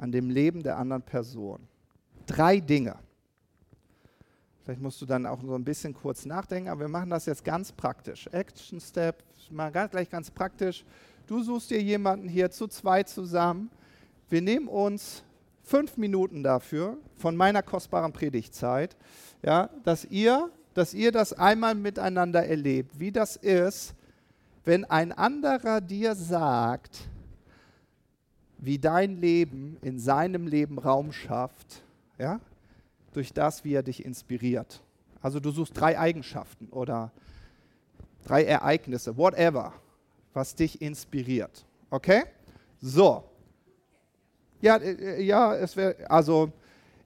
[0.00, 1.60] an dem Leben der anderen Person.
[2.26, 2.96] Drei Dinge.
[4.70, 7.44] Vielleicht musst du dann auch so ein bisschen kurz nachdenken, aber wir machen das jetzt
[7.44, 8.28] ganz praktisch.
[8.28, 10.84] Action Step, mal gleich ganz praktisch.
[11.26, 13.68] Du suchst dir jemanden hier zu zweit zusammen,
[14.28, 15.24] wir nehmen uns
[15.64, 18.96] fünf Minuten dafür von meiner kostbaren Predigtzeit,
[19.42, 23.96] ja, dass ihr, dass ihr das einmal miteinander erlebt, wie das ist,
[24.64, 27.08] wenn ein anderer dir sagt,
[28.58, 31.82] wie dein Leben in seinem Leben Raum schafft,
[32.18, 32.38] ja,
[33.12, 34.82] durch das, wie er dich inspiriert.
[35.22, 37.12] Also du suchst drei Eigenschaften oder
[38.24, 39.72] drei Ereignisse, whatever,
[40.32, 41.64] was dich inspiriert.
[41.90, 42.24] Okay?
[42.80, 43.24] So.
[44.60, 46.52] Ja, äh, ja, es wäre, also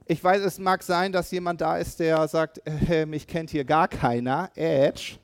[0.07, 3.65] ich weiß, es mag sein, dass jemand da ist, der sagt, äh, mich kennt hier
[3.65, 5.17] gar keiner, Edge.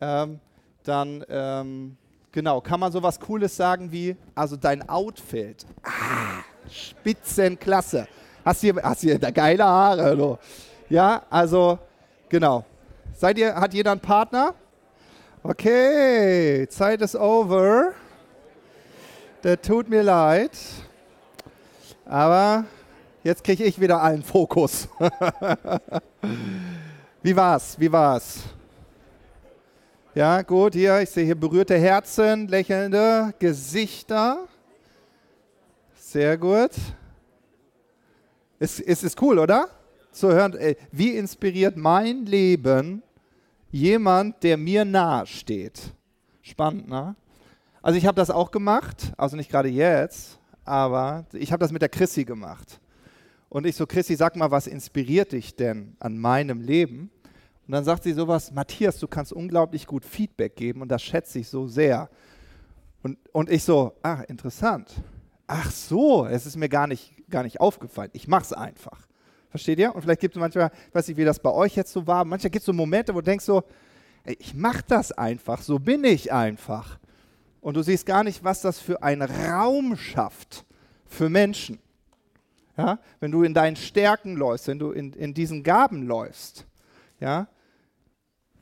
[0.00, 0.40] Ähm,
[0.82, 1.96] dann, ähm,
[2.32, 8.08] genau, kann man sowas Cooles sagen wie, also dein Outfit, ah, Spitzenklasse.
[8.44, 10.36] Hast hier, hast hier geile Haare, du.
[10.88, 11.78] Ja, also,
[12.28, 12.64] genau.
[13.14, 14.54] Seid ihr, hat jeder einen Partner?
[15.44, 17.92] Okay, Zeit ist over.
[19.44, 20.50] Der tut mir leid.
[22.04, 22.64] Aber
[23.22, 24.88] jetzt kriege ich wieder allen Fokus.
[27.22, 27.78] Wie war's?
[27.78, 28.40] Wie war's?
[30.14, 34.48] Ja, gut, hier, ich sehe hier berührte Herzen, lächelnde Gesichter.
[35.94, 36.72] Sehr gut.
[38.62, 39.66] Es, es ist cool, oder?
[40.12, 43.02] Zu hören, äh, wie inspiriert mein Leben
[43.72, 45.80] jemand, der mir nahe steht.
[46.42, 47.16] Spannend, ne?
[47.82, 51.82] Also ich habe das auch gemacht, also nicht gerade jetzt, aber ich habe das mit
[51.82, 52.80] der Chrissy gemacht.
[53.48, 57.10] Und ich so, Chrissy, sag mal, was inspiriert dich denn an meinem Leben?
[57.66, 61.40] Und dann sagt sie sowas, Matthias, du kannst unglaublich gut Feedback geben und das schätze
[61.40, 62.08] ich so sehr.
[63.02, 64.92] Und, und ich so, ach, interessant.
[65.48, 68.10] Ach so, es ist mir gar nicht, gar nicht aufgefallen.
[68.12, 69.08] Ich mache es einfach.
[69.50, 69.94] Versteht ihr?
[69.94, 72.24] Und vielleicht gibt es manchmal, ich weiß nicht, wie das bei euch jetzt so war,
[72.24, 73.64] manchmal gibt es so Momente, wo du denkst so,
[74.24, 76.98] ey, ich mache das einfach, so bin ich einfach.
[77.60, 80.64] Und du siehst gar nicht, was das für einen Raum schafft
[81.06, 81.78] für Menschen.
[82.76, 82.98] Ja?
[83.20, 86.66] Wenn du in deinen Stärken läufst, wenn du in, in diesen Gaben läufst,
[87.20, 87.46] ja?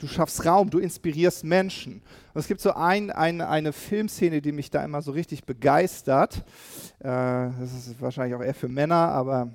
[0.01, 2.01] Du schaffst Raum, du inspirierst Menschen.
[2.33, 6.43] Und es gibt so ein, ein, eine Filmszene, die mich da immer so richtig begeistert.
[6.99, 9.49] Äh, das ist wahrscheinlich auch eher für Männer, aber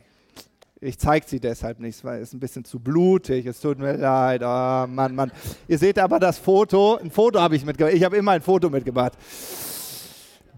[0.81, 3.47] ich zeige sie deshalb nicht, weil es ein bisschen zu blutig.
[3.47, 4.43] Es tut mir leid.
[4.43, 5.33] Oh, Mann, Mann.
[5.67, 6.97] Ihr seht aber das Foto.
[6.97, 7.95] Ein Foto habe ich mitgebracht.
[7.95, 9.15] Ich habe immer ein Foto mitgebracht.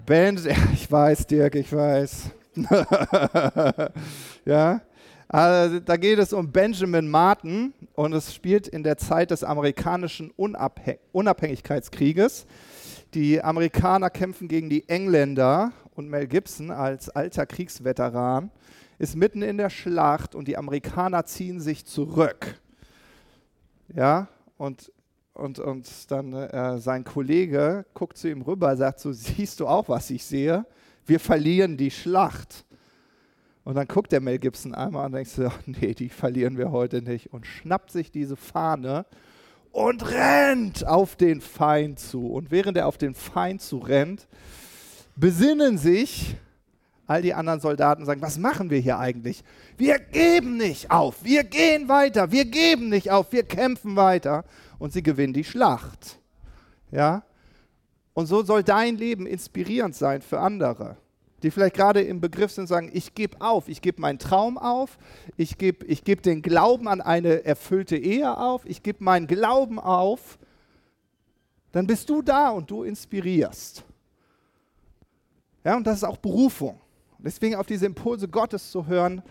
[0.05, 0.39] Ben,
[0.75, 2.31] ich weiß, Dirk, ich weiß.
[4.45, 4.81] ja.
[5.29, 10.31] Also, da geht es um Benjamin Martin und es spielt in der Zeit des amerikanischen
[10.31, 12.47] Unabhäng Unabhängigkeitskrieges.
[13.13, 18.51] Die Amerikaner kämpfen gegen die Engländer und Mel Gibson als alter Kriegsveteran
[18.99, 22.61] ist mitten in der Schlacht und die Amerikaner ziehen sich zurück.
[23.95, 24.93] Ja, und,
[25.35, 29.89] und, und dann äh, sein Kollege guckt zu ihm rüber, sagt so, siehst du auch,
[29.89, 30.67] was ich sehe?
[31.07, 32.65] Wir verlieren die Schlacht.
[33.69, 37.03] Und dann guckt der Mel Gibson einmal und denkt so, nee, die verlieren wir heute
[37.03, 37.35] nicht.
[37.35, 39.05] Und schnappt sich diese Fahne
[39.73, 42.29] und rennt auf den Feind zu.
[42.29, 44.27] Und während er auf den Feind zu rennt,
[45.17, 46.35] besinnen sich
[47.07, 49.45] all die anderen Soldaten sagen, was machen wir hier eigentlich?
[49.77, 54.47] Wir geben nicht auf, wir gehen weiter, wir geben nicht auf, wir kämpfen weiter
[54.79, 56.19] und sie gewinnen die Schlacht.
[56.91, 57.23] Ja?
[58.15, 60.97] Und so soll dein Leben inspirierend sein für andere,
[61.43, 64.99] die vielleicht gerade im Begriff sind, sagen, ich gebe auf, ich gebe meinen Traum auf,
[65.37, 69.79] ich gebe ich geb den Glauben an eine erfüllte Ehe auf, ich gebe meinen Glauben
[69.79, 70.39] auf,
[71.73, 73.85] dann bist du da und du inspirierst.
[75.65, 76.81] Ja, und das ist auch Berufung.
[77.19, 79.23] Deswegen auf diese Impulse Gottes zu hören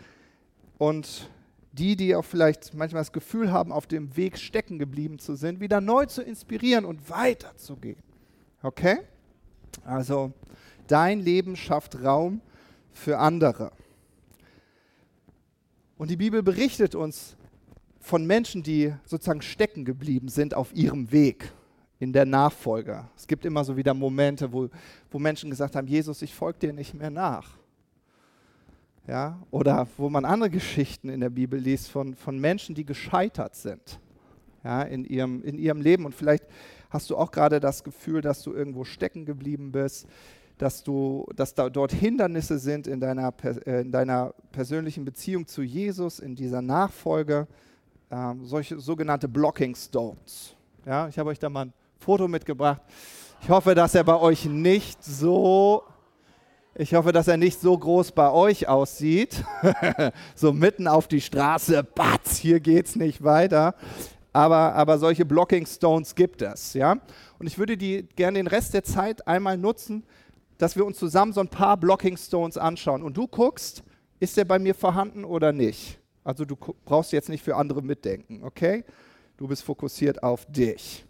[0.78, 1.30] und
[1.72, 5.60] die, die auch vielleicht manchmal das Gefühl haben, auf dem Weg stecken geblieben zu sind,
[5.60, 8.02] wieder neu zu inspirieren und weiterzugehen.
[8.62, 9.00] Okay?
[9.86, 10.34] Also
[10.88, 12.41] dein Leben schafft Raum
[12.91, 13.71] für andere.
[15.97, 17.36] Und die Bibel berichtet uns
[18.00, 21.52] von Menschen, die sozusagen stecken geblieben sind auf ihrem Weg
[22.00, 23.06] in der Nachfolge.
[23.15, 24.69] Es gibt immer so wieder Momente, wo,
[25.10, 27.58] wo Menschen gesagt haben, Jesus, ich folge dir nicht mehr nach.
[29.08, 33.56] Ja, oder wo man andere Geschichten in der Bibel liest von, von Menschen, die gescheitert
[33.56, 34.00] sind
[34.63, 36.06] ja, in, ihrem, in ihrem Leben.
[36.06, 36.43] Und vielleicht
[36.89, 40.08] hast du auch gerade das Gefühl, dass du irgendwo stecken geblieben bist,
[40.58, 45.62] dass, du, dass da dort Hindernisse sind in deiner, äh, in deiner persönlichen Beziehung zu
[45.62, 47.48] Jesus, in dieser Nachfolge,
[48.10, 50.56] äh, solche sogenannte Blocking Stones.
[50.86, 52.82] Ja, ich habe euch da mal ein Foto mitgebracht.
[53.41, 55.84] Ich hoffe, dass er bei euch nicht so
[56.80, 59.43] ich hoffe, dass er nicht so groß bei euch aussieht.
[60.36, 63.74] so mitten auf die Straße, batz, hier geht's nicht weiter.
[64.32, 66.76] Aber, aber solche Blocking Stones gibt es.
[66.76, 66.98] Ja?
[67.39, 70.04] Und ich würde die gerne den Rest der Zeit einmal nutzen,
[70.58, 73.04] dass wir uns zusammen so ein paar Blocking Stones anschauen.
[73.04, 73.84] Und du guckst,
[74.20, 76.00] ist der bei mir vorhanden oder nicht?
[76.24, 78.84] Also du brauchst jetzt nicht für andere mitdenken, okay?
[79.38, 81.06] Du bist fokussiert auf dich.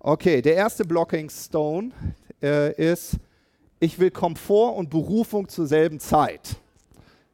[0.00, 1.92] Okay, der erste Blocking Stone
[2.42, 3.16] äh, ist,
[3.80, 6.56] ich will Komfort und Berufung zur selben Zeit.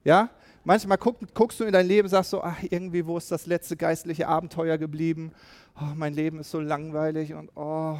[0.04, 0.30] Ja,
[0.64, 3.76] manchmal guck, guckst du in dein Leben, sagst so, ach, irgendwie, wo ist das letzte
[3.76, 5.32] geistliche Abenteuer geblieben?
[5.76, 7.96] Oh, mein Leben ist so langweilig und oh,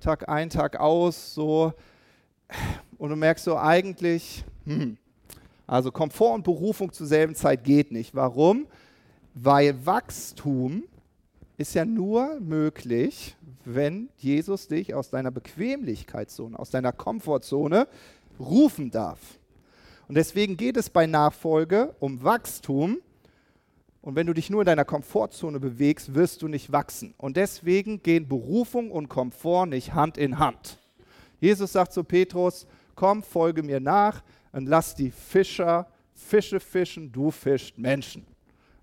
[0.00, 1.72] Tag ein, Tag aus, so.
[2.98, 4.96] Und du merkst so, eigentlich, hm,
[5.66, 8.14] also Komfort und Berufung zur selben Zeit geht nicht.
[8.14, 8.66] Warum?
[9.34, 10.84] Weil Wachstum
[11.58, 17.88] ist ja nur möglich, wenn Jesus dich aus deiner Bequemlichkeitszone, aus deiner Komfortzone
[18.38, 19.18] rufen darf.
[20.08, 22.98] Und deswegen geht es bei Nachfolge um Wachstum.
[24.02, 27.14] Und wenn du dich nur in deiner Komfortzone bewegst, wirst du nicht wachsen.
[27.18, 30.78] Und deswegen gehen Berufung und Komfort nicht Hand in Hand.
[31.40, 34.22] Jesus sagt zu Petrus, komm, folge mir nach
[34.52, 38.26] und lass die Fischer Fische fischen, du fischst Menschen.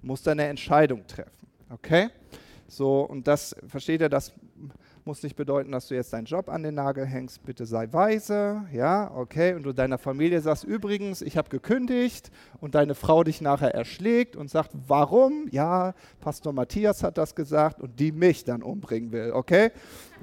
[0.01, 1.47] Du musst eine Entscheidung treffen.
[1.69, 2.09] Okay?
[2.67, 4.31] So, und das, versteht ihr, das
[5.05, 7.43] muss nicht bedeuten, dass du jetzt deinen Job an den Nagel hängst.
[7.43, 9.53] Bitte sei weise, ja, okay.
[9.53, 14.35] Und du deiner Familie sagst, übrigens, ich habe gekündigt und deine Frau dich nachher erschlägt
[14.35, 15.47] und sagt, warum?
[15.51, 19.71] Ja, Pastor Matthias hat das gesagt und die mich dann umbringen will, okay.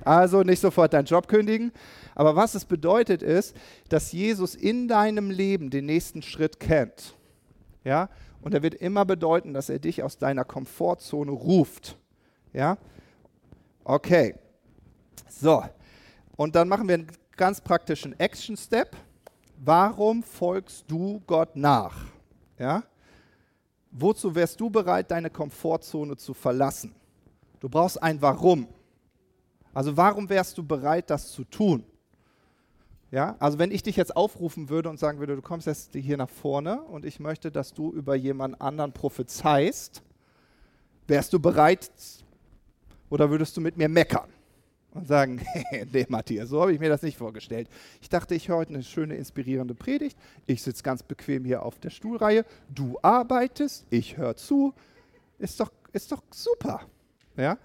[0.05, 1.73] Also nicht sofort deinen Job kündigen.
[2.15, 3.55] Aber was es bedeutet ist,
[3.91, 7.15] dass Jesus in deinem Leben den nächsten Schritt kennt,
[7.85, 8.09] ja.
[8.43, 11.99] Und er wird immer bedeuten, dass er dich aus deiner Komfortzone ruft.
[12.55, 12.79] Ja?
[13.85, 14.35] Okay.
[15.31, 15.65] So,
[16.37, 18.97] und dann machen wir einen ganz praktischen Action-Step.
[19.57, 21.95] Warum folgst du Gott nach?
[22.59, 22.83] Ja?
[23.91, 26.95] Wozu wärst du bereit, deine Komfortzone zu verlassen?
[27.61, 28.67] Du brauchst ein Warum.
[29.73, 31.85] Also warum wärst du bereit, das zu tun?
[33.11, 36.17] Ja, also wenn ich dich jetzt aufrufen würde und sagen würde, du kommst jetzt hier
[36.17, 40.03] nach vorne und ich möchte, dass du über jemand anderen prophezeist,
[41.07, 41.91] wärst du bereit
[43.09, 44.31] oder würdest du mit mir meckern?
[44.93, 45.41] Und sagen,
[45.93, 47.69] nee, Matthias, so habe ich mir das nicht vorgestellt.
[48.01, 50.19] Ich dachte, ich höre heute eine schöne, inspirierende Predigt.
[50.47, 52.45] Ich sitze ganz bequem hier auf der Stuhlreihe.
[52.69, 54.75] Du arbeitest, ich höre zu.
[55.39, 56.83] Ist doch, ist doch super.
[57.37, 57.59] Ja?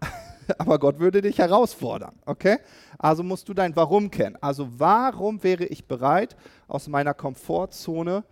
[0.58, 2.58] Aber Gott würde dich herausfordern, okay?
[2.98, 4.36] Also musst du dein Warum kennen.
[4.40, 8.24] Also warum wäre ich bereit, aus meiner Komfortzone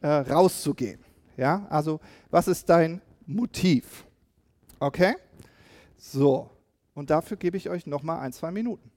[0.00, 1.00] äh, rauszugehen?
[1.36, 1.66] Ja?
[1.68, 4.04] Also was ist dein Motiv?
[4.78, 5.14] Okay?
[5.96, 6.50] So,
[6.96, 8.90] und dafür gebe ich euch nochmal ein, zwei Minuten.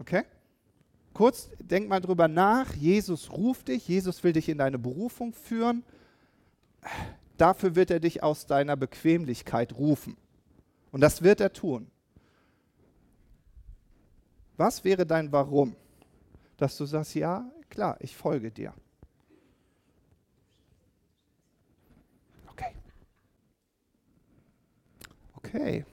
[0.00, 0.24] Okay?
[1.14, 2.74] Kurz, denk mal drüber nach.
[2.74, 5.84] Jesus ruft dich, Jesus will dich in deine Berufung führen.
[7.36, 10.16] Dafür wird er dich aus deiner Bequemlichkeit rufen.
[10.90, 11.88] Und das wird er tun.
[14.56, 15.76] Was wäre dein Warum?
[16.56, 18.74] Dass du sagst, ja, klar, ich folge dir.
[22.48, 22.74] Okay.
[25.36, 25.84] Okay.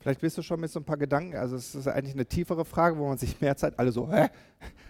[0.00, 2.64] Vielleicht bist du schon mit so ein paar Gedanken, also es ist eigentlich eine tiefere
[2.64, 4.28] Frage, wo man sich mehr Zeit, alle so, hä?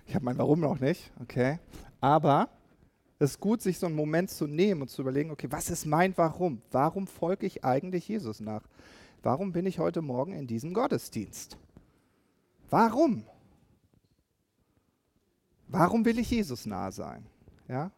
[0.06, 1.58] Ich habe mein Warum noch nicht, okay.
[2.00, 2.48] Aber
[3.18, 5.84] es ist gut, sich so einen Moment zu nehmen und zu überlegen, okay, was ist
[5.84, 6.62] mein Warum?
[6.70, 8.62] Warum folge ich eigentlich Jesus nach?
[9.22, 11.58] Warum bin ich heute Morgen in diesem Gottesdienst?
[12.70, 13.24] Warum?
[15.66, 17.26] Warum will ich Jesus nahe sein?
[17.68, 17.90] Ja?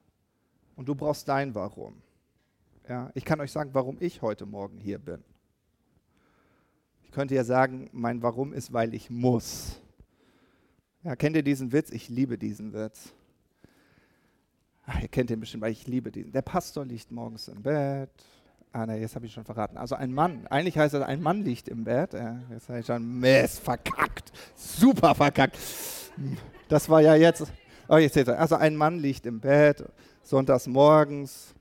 [0.77, 1.95] Und du brauchst dein Warum.
[2.89, 3.11] Ja?
[3.15, 5.23] Ich kann euch sagen, warum ich heute Morgen hier bin.
[7.13, 9.79] Ich könnte ja sagen, mein Warum ist, weil ich muss.
[11.03, 11.91] Ja, kennt ihr diesen Witz?
[11.91, 13.13] Ich liebe diesen Witz.
[14.87, 16.33] Ach, ihr kennt den bestimmt, weil ich liebe diesen.
[16.33, 18.09] Der Pastor liegt morgens im Bett.
[18.73, 19.77] Ah, ne, jetzt habe ich schon verraten.
[19.77, 22.15] Also ein Mann, eigentlich heißt es, ein Mann liegt im Bett.
[22.15, 24.33] Ja, jetzt habe ich schon, Mist, verkackt.
[24.55, 25.59] Super verkackt.
[26.71, 27.45] Das war ja jetzt,
[27.89, 28.17] oh, jetzt.
[28.27, 29.85] Also ein Mann liegt im Bett,
[30.23, 31.55] sonntags morgens,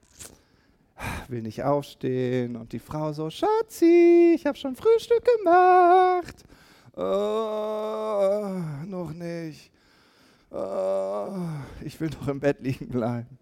[1.28, 6.44] will nicht aufstehen und die Frau so, Schatzi, ich habe schon Frühstück gemacht.
[6.96, 9.72] Oh, noch nicht.
[10.52, 11.30] Oh,
[11.84, 13.40] ich will noch im Bett liegen bleiben.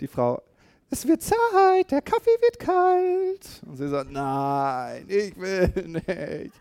[0.00, 0.42] Die Frau,
[0.90, 3.62] es wird Zeit, der Kaffee wird kalt.
[3.66, 6.54] Und sie sagt, nein, ich will nicht.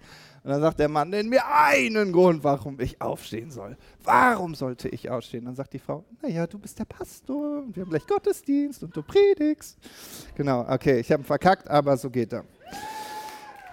[0.46, 3.76] Und dann sagt der Mann, nenn mir einen Grund, warum ich aufstehen soll.
[4.04, 5.46] Warum sollte ich aufstehen?
[5.46, 8.96] Dann sagt die Frau, naja, du bist der Pastor und wir haben gleich Gottesdienst und
[8.96, 9.76] du predigst.
[10.36, 12.46] Genau, okay, ich habe verkackt, aber so geht er.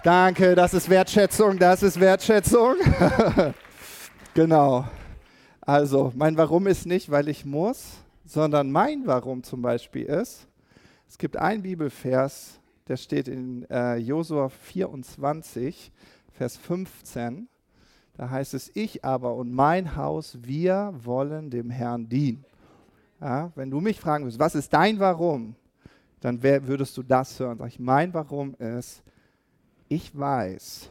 [0.02, 2.76] Danke, das ist Wertschätzung, das ist Wertschätzung.
[4.32, 4.86] genau.
[5.60, 10.48] Also, mein Warum ist nicht, weil ich muss, sondern mein Warum zum Beispiel ist,
[11.06, 12.58] es gibt einen Bibelvers,
[12.88, 15.92] der steht in äh, Josua 24,
[16.32, 17.48] Vers 15.
[18.14, 22.44] Da heißt es, ich aber und mein Haus, wir wollen dem Herrn dienen.
[23.20, 25.54] Ja, wenn du mich fragen würdest, was ist dein Warum,
[26.20, 27.58] dann wär, würdest du das hören.
[27.58, 29.02] Sag ich, mein Warum ist,
[29.88, 30.90] ich weiß,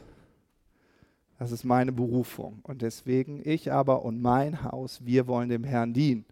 [1.38, 2.60] Das ist meine Berufung.
[2.62, 6.24] Und deswegen ich aber und mein Haus, wir wollen dem Herrn dienen.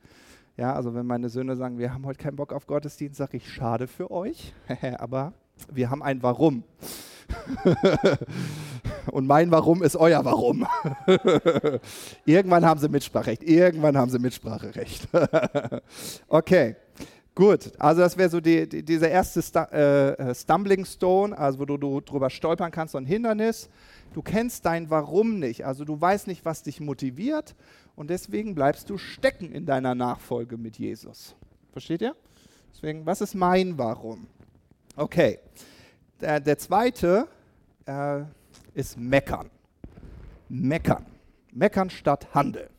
[0.56, 3.52] Ja, also wenn meine Söhne sagen, wir haben heute keinen Bock auf Gottesdienst, sage ich,
[3.52, 4.52] schade für euch,
[4.98, 5.32] aber
[5.72, 6.62] wir haben ein Warum.
[9.10, 10.66] und mein Warum ist euer Warum.
[12.24, 13.42] Irgendwann haben sie Mitspracherecht.
[13.42, 15.08] Irgendwann haben sie Mitspracherecht.
[16.28, 16.76] okay.
[17.34, 21.64] Gut, also das wäre so die, die, dieser erste Sta äh, Stumbling Stone, also wo
[21.64, 23.68] du, du drüber stolpern kannst, so ein Hindernis.
[24.12, 27.54] Du kennst dein Warum nicht, also du weißt nicht, was dich motiviert
[27.94, 31.36] und deswegen bleibst du stecken in deiner Nachfolge mit Jesus.
[31.72, 32.16] Versteht ihr?
[32.72, 34.26] Deswegen, was ist mein Warum?
[34.96, 35.38] Okay,
[36.20, 37.28] der, der zweite
[37.86, 38.22] äh,
[38.80, 39.50] ist Meckern.
[40.48, 41.06] Meckern.
[41.52, 42.70] Meckern statt Handeln.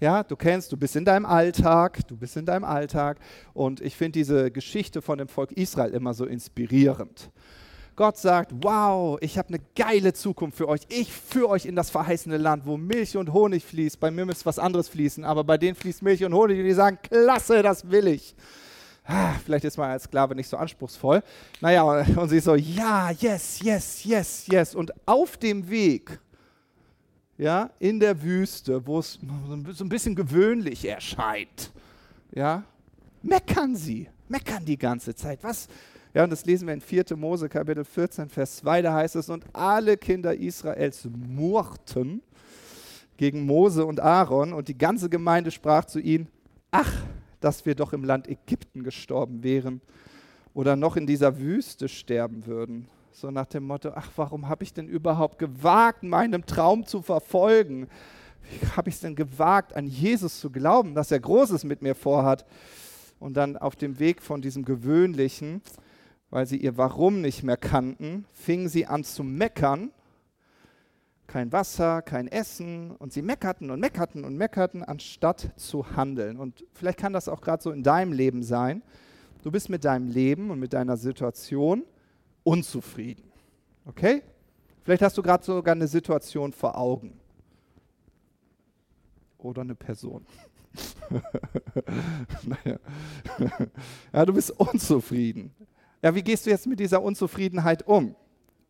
[0.00, 3.18] Ja, du kennst, du bist in deinem Alltag, du bist in deinem Alltag
[3.52, 7.30] und ich finde diese Geschichte von dem Volk Israel immer so inspirierend.
[7.96, 10.82] Gott sagt, wow, ich habe eine geile Zukunft für euch.
[10.88, 14.00] Ich führe euch in das verheißene Land, wo Milch und Honig fließt.
[14.00, 16.72] Bei mir müsste was anderes fließen, aber bei denen fließt Milch und Honig und die
[16.72, 18.34] sagen, klasse, das will ich.
[19.06, 21.22] Ah, vielleicht ist man als Sklave nicht so anspruchsvoll.
[21.60, 24.74] Naja, und sie so, ja, yes, yes, yes, yes.
[24.74, 26.18] Und auf dem Weg,
[27.36, 29.18] ja, in der Wüste, wo es
[29.72, 31.70] so ein bisschen gewöhnlich erscheint,
[32.32, 32.62] ja,
[33.22, 35.40] meckern sie, meckern die ganze Zeit.
[35.42, 35.68] Was,
[36.14, 37.04] ja, und das lesen wir in 4.
[37.16, 42.22] Mose, Kapitel 14, Vers 2, da heißt es, und alle Kinder Israels murrten
[43.18, 46.28] gegen Mose und Aaron und die ganze Gemeinde sprach zu ihnen,
[46.70, 46.92] ach,
[47.44, 49.80] dass wir doch im Land Ägypten gestorben wären
[50.54, 52.88] oder noch in dieser Wüste sterben würden.
[53.12, 57.88] So nach dem Motto, ach, warum habe ich denn überhaupt gewagt, meinem Traum zu verfolgen?
[58.42, 61.94] Wie habe ich es denn gewagt, an Jesus zu glauben, dass er Großes mit mir
[61.94, 62.44] vorhat?
[63.20, 65.62] Und dann auf dem Weg von diesem Gewöhnlichen
[66.34, 69.92] weil sie ihr Warum nicht mehr kannten, fingen sie an zu meckern.
[71.34, 72.92] Kein Wasser, kein Essen.
[72.92, 76.38] Und sie meckerten und meckerten und meckerten, anstatt zu handeln.
[76.38, 78.84] Und vielleicht kann das auch gerade so in deinem Leben sein.
[79.42, 81.82] Du bist mit deinem Leben und mit deiner Situation
[82.44, 83.32] unzufrieden.
[83.84, 84.22] Okay?
[84.84, 87.18] Vielleicht hast du gerade sogar eine Situation vor Augen.
[89.38, 90.24] Oder eine Person.
[92.44, 92.78] naja.
[94.12, 95.52] ja, du bist unzufrieden.
[96.00, 98.14] Ja, wie gehst du jetzt mit dieser Unzufriedenheit um?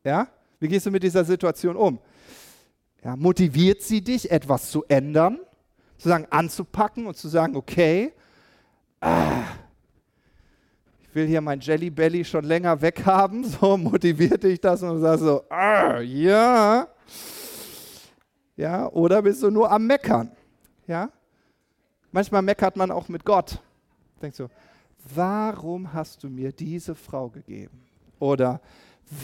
[0.02, 0.28] Ja?
[0.60, 1.98] Wie gehst du mit dieser Situation um?
[3.04, 5.38] Ja, motiviert sie dich, etwas zu ändern,
[5.98, 8.14] zu sagen, anzupacken und zu sagen, okay,
[9.00, 9.42] ah,
[11.02, 15.22] ich will hier mein Jelly Belly schon länger weghaben, so motiviert dich das und sagst
[15.22, 16.88] so, ah, ja.
[18.56, 20.30] Ja, oder bist du nur am Meckern?
[20.86, 21.10] Ja?
[22.10, 23.60] Manchmal meckert man auch mit Gott.
[24.22, 24.48] Denkst du,
[25.14, 27.84] warum hast du mir diese Frau gegeben?
[28.18, 28.60] Oder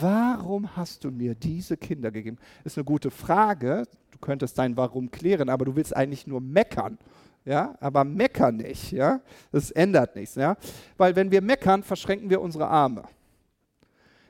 [0.01, 2.39] warum hast du mir diese Kinder gegeben?
[2.64, 3.85] Ist eine gute Frage.
[4.11, 6.99] Du könntest dein Warum klären, aber du willst eigentlich nur meckern.
[7.45, 9.20] Ja, aber meckern nicht, ja?
[9.51, 10.57] Das ändert nichts, ja?
[10.99, 13.05] Weil wenn wir meckern, verschränken wir unsere Arme.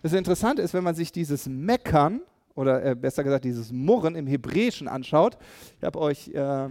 [0.03, 2.21] Das Interessante ist, wenn man sich dieses Meckern
[2.55, 5.37] oder äh, besser gesagt dieses Murren im Hebräischen anschaut.
[5.79, 6.69] Ich habe euch äh,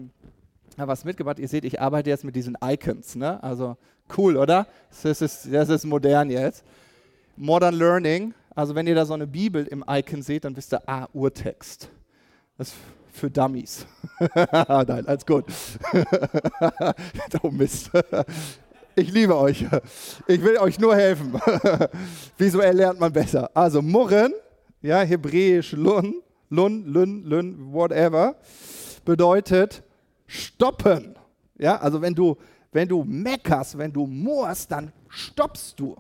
[0.77, 1.39] was mitgebracht.
[1.39, 3.15] Ihr seht, ich arbeite jetzt mit diesen Icons.
[3.15, 3.43] Ne?
[3.43, 3.77] Also
[4.15, 4.67] Cool, oder?
[5.03, 6.63] Das ist, das ist modern jetzt.
[7.37, 10.81] Modern Learning, also wenn ihr da so eine Bibel im Icon seht, dann wisst ihr,
[10.85, 11.87] ah, Urtext.
[12.57, 12.77] Das ist
[13.13, 13.85] für Dummies.
[14.35, 15.45] Nein, alles gut.
[17.41, 17.89] oh Mist.
[18.95, 19.65] Ich liebe euch.
[20.27, 21.39] Ich will euch nur helfen.
[22.37, 23.49] Visuell lernt man besser.
[23.53, 24.33] Also Murren,
[24.81, 26.15] ja, hebräisch Lun,
[26.49, 28.35] Lun, Lun, Lun, whatever,
[29.05, 29.83] bedeutet
[30.27, 31.15] stoppen.
[31.57, 32.35] Ja, also wenn du
[32.73, 35.95] wenn du meckerst, wenn du moorst, dann stoppst du.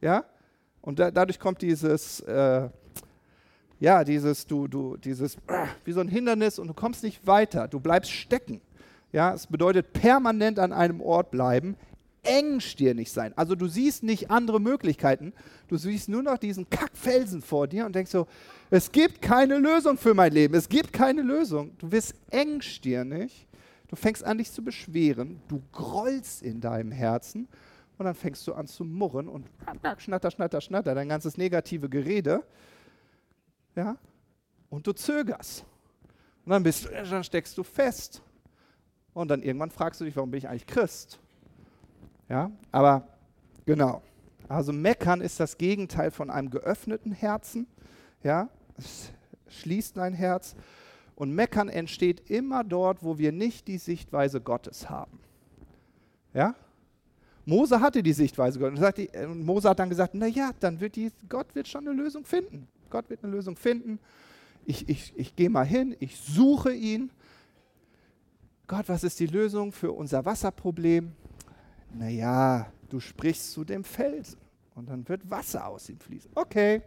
[0.00, 0.24] Ja?
[0.84, 2.68] Und da, dadurch kommt dieses, äh,
[3.80, 5.36] ja, dieses, du, du, dieses,
[5.84, 7.68] wie so ein Hindernis und du kommst nicht weiter.
[7.68, 8.60] Du bleibst stecken.
[9.10, 11.76] Ja, es bedeutet permanent an einem Ort bleiben,
[12.22, 13.32] engstirnig sein.
[13.36, 15.32] Also du siehst nicht andere Möglichkeiten.
[15.68, 18.26] Du siehst nur noch diesen Kackfelsen vor dir und denkst so,
[18.70, 20.54] es gibt keine Lösung für mein Leben.
[20.54, 21.76] Es gibt keine Lösung.
[21.78, 23.46] Du wirst engstirnig
[23.94, 27.46] Du fängst an, dich zu beschweren, du grollst in deinem Herzen
[27.98, 29.46] und dann fängst du an zu murren und
[29.98, 32.42] schnatter, schnatter, schnatter, dein ganzes negative Gerede.
[33.76, 33.96] Ja?
[34.68, 35.64] Und du zögerst.
[36.44, 38.22] Und dann, bist du, dann steckst du fest.
[39.12, 41.20] Und dann irgendwann fragst du dich, warum bin ich eigentlich Christ?
[42.28, 43.06] Ja, aber
[43.64, 44.02] genau.
[44.48, 47.66] Also meckern ist das Gegenteil von einem geöffneten Herzen.
[48.22, 49.12] Ja, es
[49.48, 50.56] schließt dein Herz
[51.14, 55.20] und Meckern entsteht immer dort, wo wir nicht die Sichtweise Gottes haben.
[56.32, 56.54] Ja?
[57.46, 58.80] Mose hatte die Sichtweise Gottes.
[59.26, 62.68] Und Mose hat dann gesagt, naja, dann wird die, Gott wird schon eine Lösung finden.
[62.90, 63.98] Gott wird eine Lösung finden.
[64.64, 67.10] Ich, ich, ich gehe mal hin, ich suche ihn.
[68.66, 71.12] Gott, was ist die Lösung für unser Wasserproblem?
[71.92, 74.38] Naja, du sprichst zu dem Felsen
[74.74, 76.30] und dann wird Wasser aus ihm fließen.
[76.34, 76.82] Okay,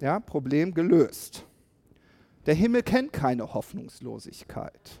[0.00, 1.44] ja, Problem gelöst.
[2.46, 5.00] Der Himmel kennt keine Hoffnungslosigkeit.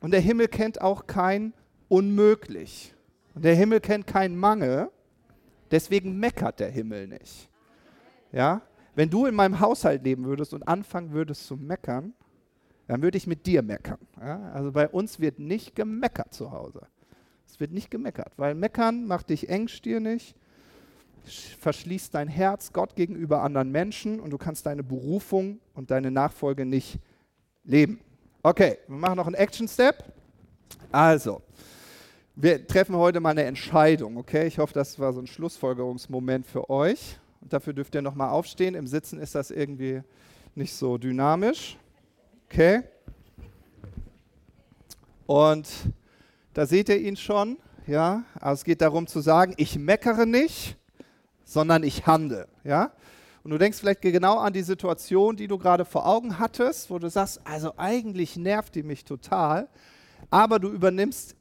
[0.00, 1.54] Und der Himmel kennt auch kein
[1.88, 2.94] Unmöglich.
[3.34, 4.90] Und der Himmel kennt keinen Mangel.
[5.70, 7.48] Deswegen meckert der Himmel nicht.
[8.30, 8.62] Ja?
[8.94, 12.12] Wenn du in meinem Haushalt leben würdest und anfangen würdest zu meckern,
[12.88, 13.98] dann würde ich mit dir meckern.
[14.20, 14.50] Ja?
[14.52, 16.86] Also bei uns wird nicht gemeckert zu Hause.
[17.46, 20.34] Es wird nicht gemeckert, weil meckern macht dich engstirnig,
[21.24, 26.64] verschließt dein Herz Gott gegenüber anderen Menschen und du kannst deine Berufung und deine Nachfolge
[26.64, 26.98] nicht
[27.64, 28.00] leben.
[28.42, 30.02] Okay, wir machen noch einen Action Step.
[30.90, 31.42] Also,
[32.34, 34.46] wir treffen heute mal eine Entscheidung, okay?
[34.46, 37.18] Ich hoffe, das war so ein Schlussfolgerungsmoment für euch.
[37.40, 38.74] Und dafür dürft ihr nochmal aufstehen.
[38.74, 40.02] Im Sitzen ist das irgendwie
[40.54, 41.76] nicht so dynamisch.
[42.46, 42.82] Okay?
[45.26, 45.68] Und
[46.54, 48.24] da seht ihr ihn schon, ja?
[48.40, 50.76] Also es geht darum zu sagen, ich meckere nicht,
[51.44, 52.92] sondern ich handle, ja?
[53.42, 56.98] Und du denkst vielleicht genau an die Situation, die du gerade vor Augen hattest, wo
[56.98, 59.68] du sagst, also eigentlich nervt die mich total,
[60.30, 61.34] aber du übernimmst,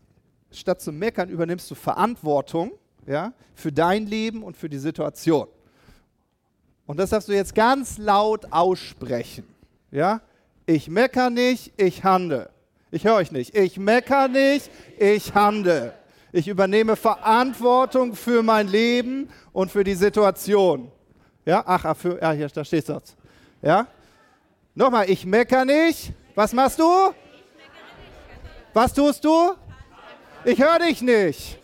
[0.51, 2.71] statt zu meckern, übernimmst du Verantwortung
[3.05, 5.47] ja, für dein Leben und für die Situation.
[6.85, 9.45] Und das darfst du jetzt ganz laut aussprechen.
[9.91, 10.21] Ja?
[10.65, 12.49] Ich meckere nicht, ich handle.
[12.91, 13.55] Ich höre euch nicht.
[13.55, 15.93] Ich meckere nicht, ich handle.
[16.33, 20.91] Ich übernehme Verantwortung für mein Leben und für die Situation.
[21.45, 23.15] Ja, ach, für, ja, hier, da steht es.
[23.61, 23.87] Ja?
[24.75, 26.13] Nochmal, ich meckere nicht.
[26.35, 27.13] Was machst du?
[28.73, 29.55] Was tust du?
[30.43, 31.59] Ich höre dich nicht.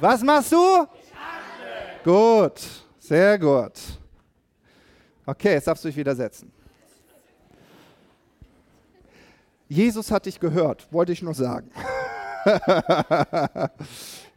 [0.00, 0.86] Was machst du?
[2.02, 2.60] Gut,
[2.98, 3.72] sehr gut.
[5.26, 6.50] Okay, jetzt darfst du dich widersetzen.
[9.68, 11.70] Jesus hat dich gehört, wollte ich nur sagen.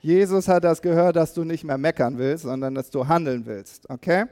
[0.01, 3.89] Jesus hat das gehört, dass du nicht mehr meckern willst, sondern dass du handeln willst.
[3.89, 4.25] Okay?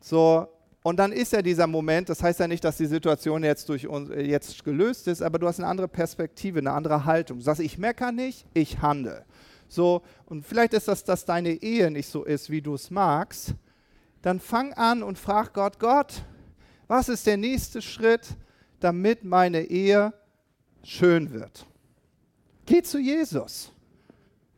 [0.00, 0.48] So,
[0.86, 3.88] und dann ist ja dieser Moment, das heißt ja nicht, dass die Situation jetzt, durch
[3.88, 7.38] uns, äh, jetzt gelöst ist, aber du hast eine andere Perspektive, eine andere Haltung.
[7.38, 9.24] Du sagst, ich meckere nicht, ich handle.
[9.66, 13.56] So, und vielleicht ist das, dass deine Ehe nicht so ist, wie du es magst.
[14.22, 16.22] Dann fang an und frag Gott, Gott,
[16.86, 18.36] was ist der nächste Schritt,
[18.78, 20.12] damit meine Ehe
[20.84, 21.66] schön wird?
[22.64, 23.72] Geh zu Jesus.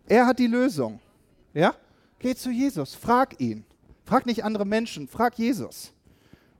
[0.07, 1.01] Er hat die Lösung.
[1.55, 1.74] Ja?
[2.18, 3.64] Geh zu Jesus, frag ihn.
[4.05, 5.95] Frag nicht andere Menschen, frag Jesus.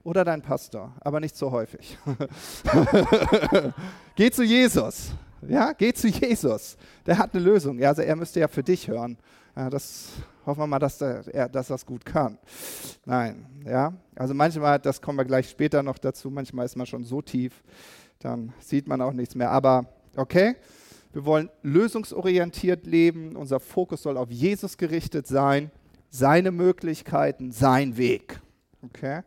[0.03, 1.97] Oder dein Pastor, aber nicht so häufig.
[4.15, 5.11] geh zu Jesus.
[5.47, 6.77] Ja, geh zu Jesus.
[7.05, 7.79] Der hat eine Lösung.
[7.79, 9.17] Ja, also er müsste ja für dich hören.
[9.55, 10.09] Ja, das
[10.45, 12.37] hoffen wir mal, dass er dass das gut kann.
[13.05, 13.93] Nein, ja.
[14.15, 17.63] Also manchmal, das kommen wir gleich später noch dazu, manchmal ist man schon so tief,
[18.19, 19.51] dann sieht man auch nichts mehr.
[19.51, 19.85] Aber
[20.15, 20.55] okay,
[21.11, 23.35] wir wollen lösungsorientiert leben.
[23.35, 25.71] Unser Fokus soll auf Jesus gerichtet sein,
[26.09, 28.39] seine Möglichkeiten, sein Weg.
[28.81, 29.23] Okay?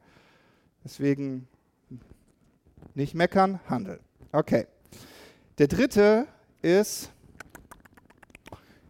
[0.84, 1.48] Deswegen
[2.94, 4.00] nicht meckern, handeln.
[4.32, 4.66] Okay.
[5.58, 6.26] Der dritte
[6.62, 7.10] ist,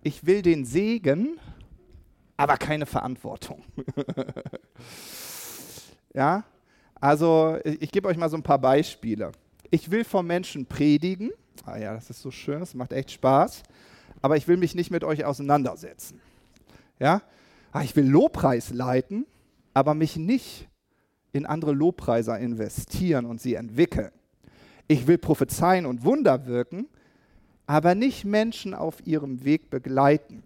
[0.03, 1.39] ich will den Segen,
[2.37, 3.65] aber keine Verantwortung.
[6.15, 6.45] ja?
[7.01, 9.33] Also, ich, ich gebe euch mal so ein paar Beispiele.
[9.71, 11.33] Ich will vor Menschen predigen
[11.65, 13.63] ah ja, das ist so schön, das macht echt Spaß,
[14.21, 16.21] aber ich will mich nicht mit euch auseinandersetzen.
[16.99, 17.23] Ja?
[17.73, 19.27] Ah, ich will Lobpreis leiten,
[19.75, 20.69] aber mich nicht
[21.33, 24.11] in andere Lobpreiser investieren und sie entwickeln.
[24.89, 26.89] Ich will prophezeien und Wunder wirken,
[27.67, 30.43] aber nicht Menschen auf ihrem Weg begleiten.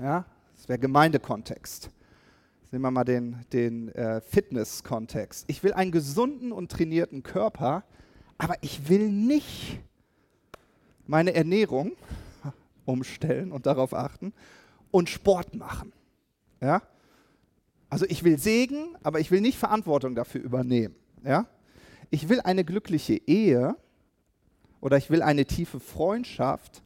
[0.00, 0.24] Ja?
[0.56, 1.90] Das wäre Gemeindekontext.
[2.72, 5.44] nehmen wir mal den, den äh, Fitness-Kontext.
[5.48, 7.84] Ich will einen gesunden und trainierten Körper,
[8.38, 9.78] aber ich will nicht
[11.06, 11.92] meine Ernährung
[12.84, 14.32] umstellen und darauf achten
[14.90, 15.92] und Sport machen.
[16.60, 16.82] Ja?
[17.94, 20.96] Also ich will Segen, aber ich will nicht Verantwortung dafür übernehmen.
[21.22, 21.46] Ja?
[22.10, 23.76] Ich will eine glückliche Ehe
[24.80, 26.82] oder ich will eine tiefe Freundschaft,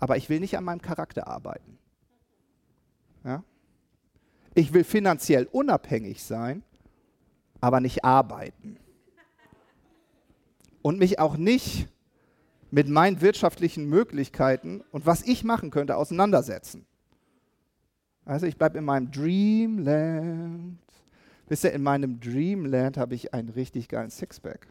[0.00, 1.78] aber ich will nicht an meinem Charakter arbeiten.
[3.24, 3.42] Ja?
[4.52, 6.62] Ich will finanziell unabhängig sein,
[7.62, 8.76] aber nicht arbeiten.
[10.82, 11.88] Und mich auch nicht
[12.70, 16.84] mit meinen wirtschaftlichen Möglichkeiten und was ich machen könnte, auseinandersetzen.
[18.24, 20.78] Also ich bleibe in meinem Dreamland.
[21.48, 24.68] Wisst ihr, in meinem Dreamland habe ich einen richtig geilen Sixpack.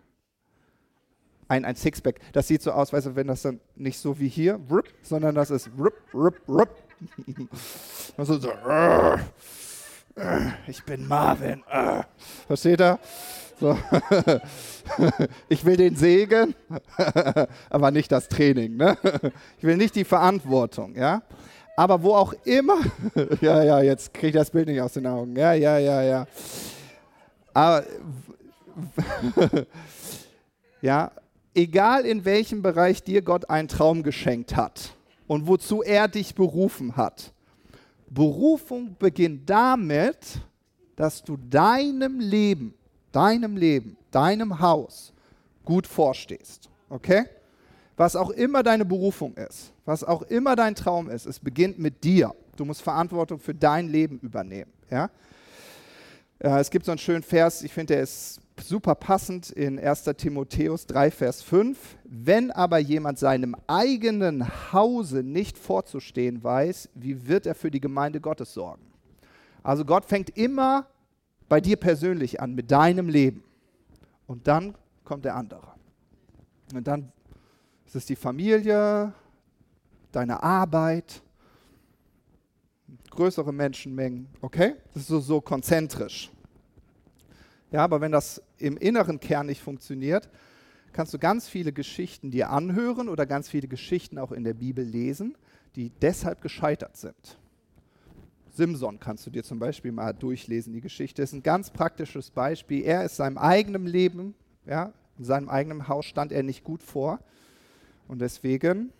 [1.50, 2.20] Ein, ein Sixpack.
[2.32, 4.60] Das sieht so aus, weißt du, wenn das dann nicht so wie hier,
[5.02, 6.70] sondern das ist rup, rup, rup.
[8.18, 8.52] Also so,
[10.68, 11.64] Ich bin Marvin.
[12.47, 13.00] Versteht er?
[13.60, 13.78] So.
[15.50, 16.56] Ich will den Segen,
[17.70, 18.76] aber nicht das Training.
[18.76, 18.97] Ne?
[19.60, 20.95] Ich will nicht die Verantwortung.
[20.95, 21.22] Ja?
[21.80, 22.82] Aber wo auch immer,
[23.40, 25.34] ja, ja, jetzt kriege ich das Bild nicht aus den Augen.
[25.38, 26.28] Ja, ja, ja, ja.
[27.54, 27.86] Aber,
[30.82, 31.10] ja,
[31.56, 34.94] egal in welchem Bereich dir Gott einen Traum geschenkt hat
[35.26, 37.32] und wozu er dich berufen hat,
[38.10, 40.42] Berufung beginnt damit,
[40.98, 42.74] dass du deinem Leben,
[43.14, 45.14] deinem Leben, deinem Haus
[45.64, 46.70] gut vorstehst.
[46.90, 47.24] Okay?
[47.96, 52.04] Was auch immer deine Berufung ist, was auch immer dein Traum ist, es beginnt mit
[52.04, 52.36] dir.
[52.56, 54.72] Du musst Verantwortung für dein Leben übernehmen.
[54.92, 55.10] Ja?
[56.38, 60.04] Es gibt so einen schönen Vers, ich finde, der ist super passend in 1.
[60.16, 61.98] Timotheus 3, Vers 5.
[62.04, 68.22] Wenn aber jemand seinem eigenen Hause nicht vorzustehen weiß, wie wird er für die Gemeinde
[68.22, 68.84] Gottes sorgen?
[69.64, 70.86] Also Gott fängt immer
[71.48, 73.44] bei dir persönlich an, mit deinem Leben.
[74.28, 75.74] Und dann kommt der andere.
[76.76, 77.12] Und dann
[77.88, 79.14] ist es die Familie,
[80.12, 81.22] deine Arbeit,
[83.12, 84.76] größere Menschenmengen, okay?
[84.93, 86.32] Das ist so, so konzentrisch.
[87.72, 90.30] Ja, aber wenn das im inneren Kern nicht funktioniert,
[90.91, 94.84] kannst du ganz viele Geschichten dir anhören oder ganz viele Geschichten auch in der Bibel
[94.84, 95.38] lesen,
[95.76, 97.38] die deshalb gescheitert sind.
[98.51, 102.84] Simson kannst du dir zum Beispiel mal durchlesen, die Geschichte ist ein ganz praktisches Beispiel.
[102.84, 104.34] Er ist seinem eigenen Leben,
[104.66, 107.20] ja, in seinem eigenen Haus stand er nicht gut vor
[108.07, 108.91] und deswegen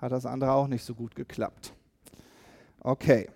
[0.00, 1.74] hat das andere auch nicht so gut geklappt.
[2.80, 3.28] Okay,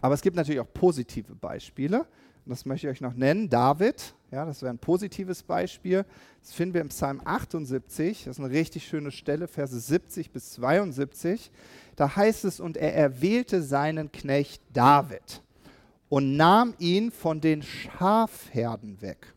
[0.00, 2.06] aber es gibt natürlich auch positive Beispiele
[2.46, 6.04] das möchte ich euch noch nennen, David, ja, das wäre ein positives Beispiel.
[6.40, 10.52] Das finden wir im Psalm 78, das ist eine richtig schöne Stelle, Verse 70 bis
[10.52, 11.50] 72.
[11.94, 15.42] Da heißt es, und er erwählte seinen Knecht David
[16.08, 19.34] und nahm ihn von den Schafherden weg,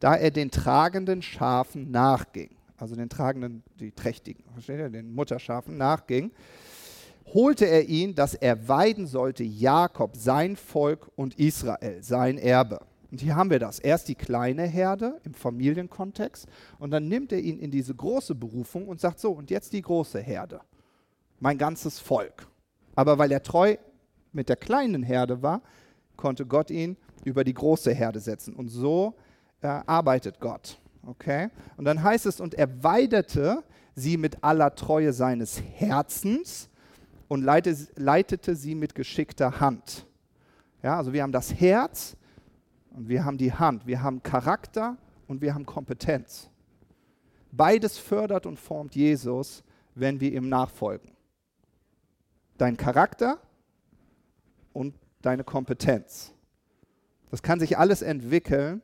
[0.00, 2.50] da er den tragenden Schafen nachging.
[2.78, 6.32] Also den tragenden, die trächtigen, versteht ihr, den Mutterschafen nachging
[7.32, 12.80] holte er ihn, dass er weiden sollte Jakob, sein Volk und Israel, sein Erbe.
[13.10, 13.78] Und hier haben wir das.
[13.78, 16.46] Erst die kleine Herde im Familienkontext
[16.78, 19.82] und dann nimmt er ihn in diese große Berufung und sagt so, und jetzt die
[19.82, 20.60] große Herde,
[21.40, 22.46] mein ganzes Volk.
[22.94, 23.76] Aber weil er treu
[24.32, 25.62] mit der kleinen Herde war,
[26.16, 28.54] konnte Gott ihn über die große Herde setzen.
[28.54, 29.14] Und so
[29.60, 30.78] äh, arbeitet Gott.
[31.06, 31.50] Okay?
[31.76, 33.62] Und dann heißt es, und er weidete
[33.94, 36.68] sie mit aller Treue seines Herzens
[37.28, 40.06] und leitete sie mit geschickter Hand.
[40.82, 42.16] Ja, also wir haben das Herz
[42.90, 43.86] und wir haben die Hand.
[43.86, 44.96] Wir haben Charakter
[45.26, 46.50] und wir haben Kompetenz.
[47.52, 51.12] Beides fördert und formt Jesus, wenn wir ihm nachfolgen.
[52.58, 53.38] Dein Charakter
[54.72, 56.32] und deine Kompetenz.
[57.30, 58.82] Das kann sich alles entwickeln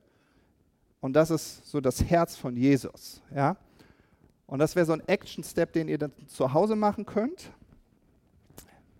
[1.02, 3.20] und das ist so das Herz von Jesus.
[3.34, 3.58] Ja?
[4.46, 7.52] Und das wäre so ein Action-Step, den ihr dann zu Hause machen könnt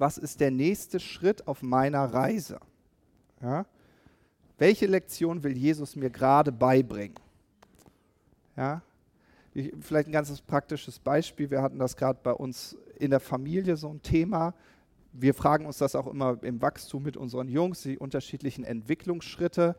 [0.03, 2.59] was ist der nächste Schritt auf meiner Reise?
[3.41, 3.65] Ja?
[4.59, 7.15] Welche Lektion will Jesus mir gerade beibringen?
[8.57, 8.83] Ja?
[9.55, 11.53] Ich, vielleicht ein ganz praktisches Beispiel.
[11.53, 14.55] Wir hatten das gerade bei uns in der Familie so ein Thema.
[15.13, 19.77] Wir fragen uns das auch immer im Wachstum mit unseren Jungs, die unterschiedlichen Entwicklungsschritte.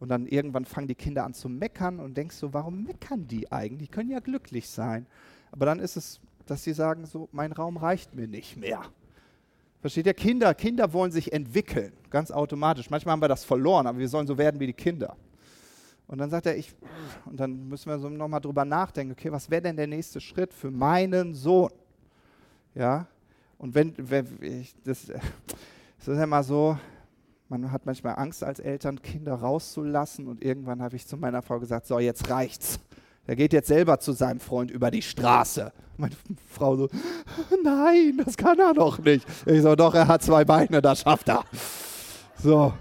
[0.00, 3.50] Und dann irgendwann fangen die Kinder an zu meckern und denkst so, warum meckern die
[3.50, 3.88] eigentlich?
[3.88, 5.06] Die können ja glücklich sein.
[5.52, 8.82] Aber dann ist es, dass sie sagen so, mein Raum reicht mir nicht mehr.
[9.80, 10.14] Versteht ihr?
[10.14, 12.90] Kinder, Kinder wollen sich entwickeln, ganz automatisch.
[12.90, 15.16] Manchmal haben wir das verloren, aber wir sollen so werden wie die Kinder.
[16.06, 16.74] Und dann sagt er, ich,
[17.24, 20.52] und dann müssen wir so nochmal drüber nachdenken, okay, was wäre denn der nächste Schritt
[20.52, 21.70] für meinen Sohn?
[22.74, 23.06] Ja,
[23.58, 25.06] und wenn, wenn ich, das,
[25.98, 26.78] das ist ja mal so,
[27.60, 31.60] man hat manchmal Angst als Eltern, Kinder rauszulassen und irgendwann habe ich zu meiner Frau
[31.60, 32.80] gesagt, so, jetzt reicht's.
[33.26, 35.72] Er geht jetzt selber zu seinem Freund über die Straße.
[35.96, 36.16] Meine
[36.50, 36.88] Frau so,
[37.62, 39.26] nein, das kann er doch nicht.
[39.46, 41.44] Ich so, doch, er hat zwei Beine, das schafft er.
[42.42, 42.74] So.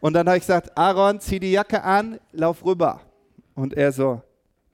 [0.00, 3.02] Und dann habe ich gesagt, Aaron, zieh die Jacke an, lauf rüber.
[3.54, 4.22] Und er so,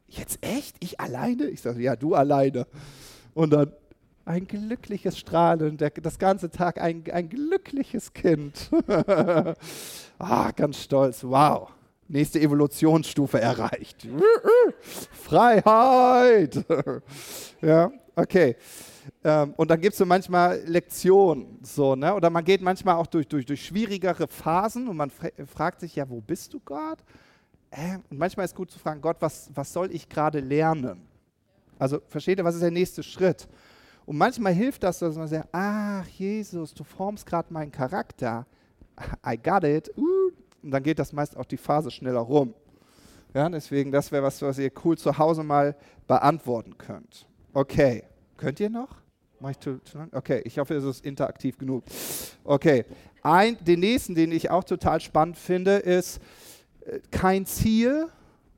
[0.07, 0.77] jetzt echt?
[0.79, 1.47] Ich alleine?
[1.47, 2.68] Ich sage, ja, du alleine.
[3.35, 3.72] Und dann
[4.27, 8.70] ein glückliches Strahlen, der, das ganze Tag ein, ein glückliches Kind.
[10.18, 11.70] ah, ganz stolz, wow
[12.09, 14.07] nächste Evolutionsstufe erreicht.
[15.12, 16.64] Freiheit!
[17.61, 18.57] ja, okay.
[19.22, 22.14] Ähm, und dann gibt es so manchmal Lektionen, so, ne?
[22.14, 25.11] oder man geht manchmal auch durch, durch, durch schwierigere Phasen und man
[25.47, 26.99] fragt sich, ja, wo bist du Gott?
[27.70, 31.03] Äh, und manchmal ist gut zu fragen, Gott, was, was soll ich gerade lernen?
[31.79, 33.49] Also versteht ihr, was ist der nächste Schritt?
[34.07, 38.46] Und manchmal hilft das, dass man sagt, ach Jesus, du formst gerade meinen Charakter
[39.26, 39.90] I got it.
[39.96, 40.30] Uh,
[40.62, 42.54] und dann geht das meist auch die Phase schneller rum.
[43.34, 45.76] Ja, deswegen, das wäre was, was ihr cool zu Hause mal
[46.07, 47.26] beantworten könnt.
[47.52, 48.04] Okay,
[48.36, 48.88] könnt ihr noch?
[49.40, 50.09] Mach ich zu, lang?
[50.12, 51.84] Okay, ich hoffe, es ist interaktiv genug.
[52.44, 52.86] Okay,
[53.22, 56.20] Ein, den nächsten, den ich auch total spannend finde, ist
[56.86, 58.07] äh, kein Ziel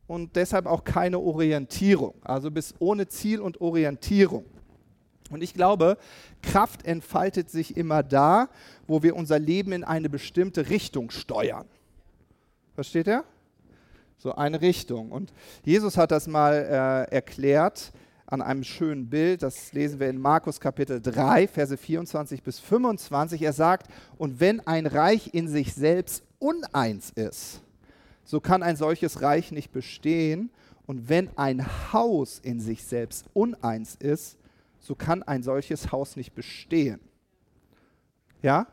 [0.06, 2.14] und deshalb auch keine Orientierung.
[2.22, 4.44] Also bis ohne Ziel und Orientierung.
[5.30, 5.98] Und ich glaube,
[6.42, 8.48] Kraft entfaltet sich immer da,
[8.86, 11.66] wo wir unser Leben in eine bestimmte Richtung steuern.
[12.74, 13.24] Versteht ihr?
[14.16, 15.12] So eine Richtung.
[15.12, 15.32] Und
[15.64, 17.92] Jesus hat das mal äh, erklärt
[18.26, 19.42] an einem schönen Bild.
[19.42, 23.42] Das lesen wir in Markus Kapitel 3, Verse 24 bis 25.
[23.42, 27.62] Er sagt, und wenn ein Reich in sich selbst uneins ist,
[28.24, 30.50] so kann ein solches Reich nicht bestehen.
[30.86, 34.37] Und wenn ein Haus in sich selbst uneins ist,
[34.78, 37.00] so kann ein solches Haus nicht bestehen.
[38.42, 38.66] Ja?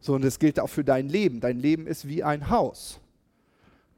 [0.00, 1.40] So, und das gilt auch für dein Leben.
[1.40, 3.00] Dein Leben ist wie ein Haus.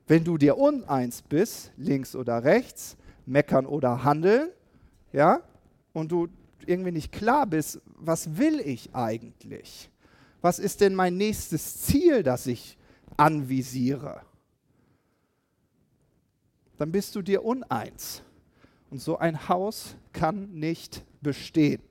[0.07, 4.51] Wenn du dir uneins bist, links oder rechts, meckern oder handeln,
[5.13, 5.43] ja,
[5.93, 6.29] und du
[6.67, 9.91] irgendwie nicht klar bist, was will ich eigentlich?
[10.41, 12.79] Was ist denn mein nächstes Ziel, das ich
[13.17, 14.23] anvisiere?
[16.79, 18.23] Dann bist du dir uneins.
[18.91, 21.83] Und so ein Haus kann nicht bestehen.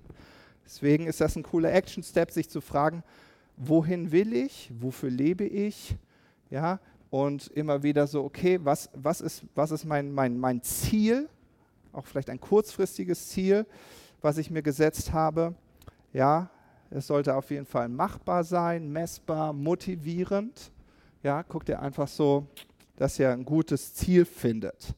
[0.66, 3.04] Deswegen ist das ein cooler Action-Step, sich zu fragen,
[3.58, 5.96] wohin will ich, wofür lebe ich,
[6.50, 11.28] ja, und immer wieder so, okay, was, was ist, was ist mein, mein, mein Ziel,
[11.92, 13.66] auch vielleicht ein kurzfristiges Ziel,
[14.22, 15.56] was ich mir gesetzt habe,
[16.14, 16.50] ja,
[16.92, 20.72] es sollte auf jeden Fall machbar sein, messbar, motivierend,
[21.24, 22.48] ja, guckt ihr einfach so,
[22.96, 24.94] dass ihr ein gutes Ziel findet.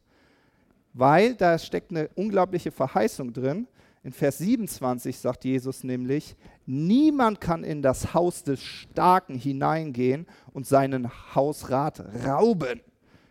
[0.93, 3.67] Weil da steckt eine unglaubliche Verheißung drin,
[4.04, 6.36] in Vers 27 sagt Jesus nämlich,
[6.66, 12.82] niemand kann in das Haus des Starken hineingehen und seinen Hausrat rauben.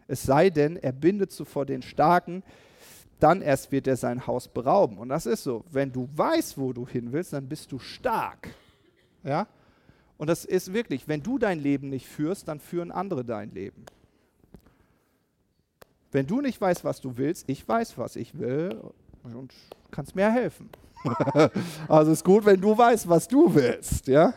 [0.07, 2.45] Es sei denn, er bindet zuvor den Starken,
[3.18, 4.99] dann erst wird er sein Haus berauben.
[4.99, 8.55] Und das ist so, wenn du weißt, wo du hin willst, dann bist du stark.
[9.25, 9.49] Ja?
[10.18, 13.87] Und das ist wirklich, wenn du dein Leben nicht führst, dann führen andere dein Leben.
[16.12, 18.81] Wenn du nicht weißt, was du willst, ich weiß, was ich will
[19.23, 19.53] und
[19.91, 20.68] kannst mir helfen.
[21.88, 24.07] also ist gut, wenn du weißt, was du willst.
[24.07, 24.34] Ja?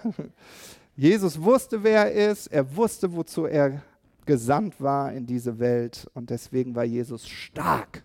[0.95, 2.47] Jesus wusste, wer er ist.
[2.47, 3.81] Er wusste, wozu er
[4.25, 6.09] gesandt war in diese Welt.
[6.13, 8.03] Und deswegen war Jesus stark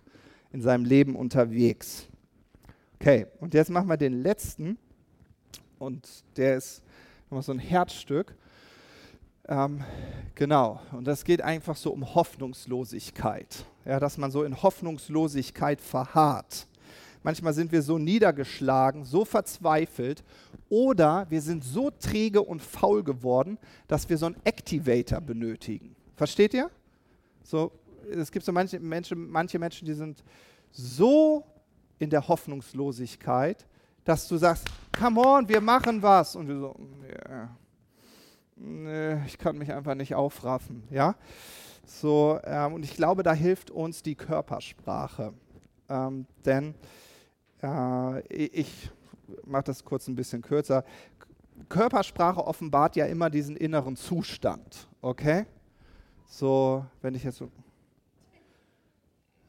[0.51, 2.07] in seinem Leben unterwegs.
[2.95, 4.77] Okay, und jetzt machen wir den letzten.
[5.77, 6.83] Und der ist
[7.29, 8.35] nochmal so ein Herzstück.
[9.47, 9.83] Ähm,
[10.35, 13.65] genau, und das geht einfach so um Hoffnungslosigkeit.
[13.85, 16.67] Ja, dass man so in Hoffnungslosigkeit verharrt.
[17.21, 20.23] Manchmal sind wir so niedergeschlagen, so verzweifelt
[20.69, 23.57] oder wir sind so träge und faul geworden,
[23.87, 25.95] dass wir so einen Activator benötigen.
[26.15, 26.69] Versteht ihr?
[27.43, 27.71] So,
[28.09, 30.23] es gibt so manche Menschen, manche Menschen, die sind
[30.71, 31.43] so
[31.97, 33.67] in der Hoffnungslosigkeit,
[34.05, 34.65] dass du sagst,
[34.97, 36.35] come on, wir machen was.
[36.35, 37.49] Und wir so, yeah,
[38.55, 40.83] nee, ich kann mich einfach nicht aufraffen.
[40.89, 41.15] Ja?
[41.85, 45.33] So, ähm, und ich glaube, da hilft uns die Körpersprache.
[45.89, 46.75] Ähm, denn
[47.63, 48.91] äh, ich
[49.45, 50.83] mache das kurz ein bisschen kürzer.
[51.67, 55.45] Körpersprache offenbart ja immer diesen inneren Zustand, okay?
[56.25, 57.45] So, wenn ich jetzt so,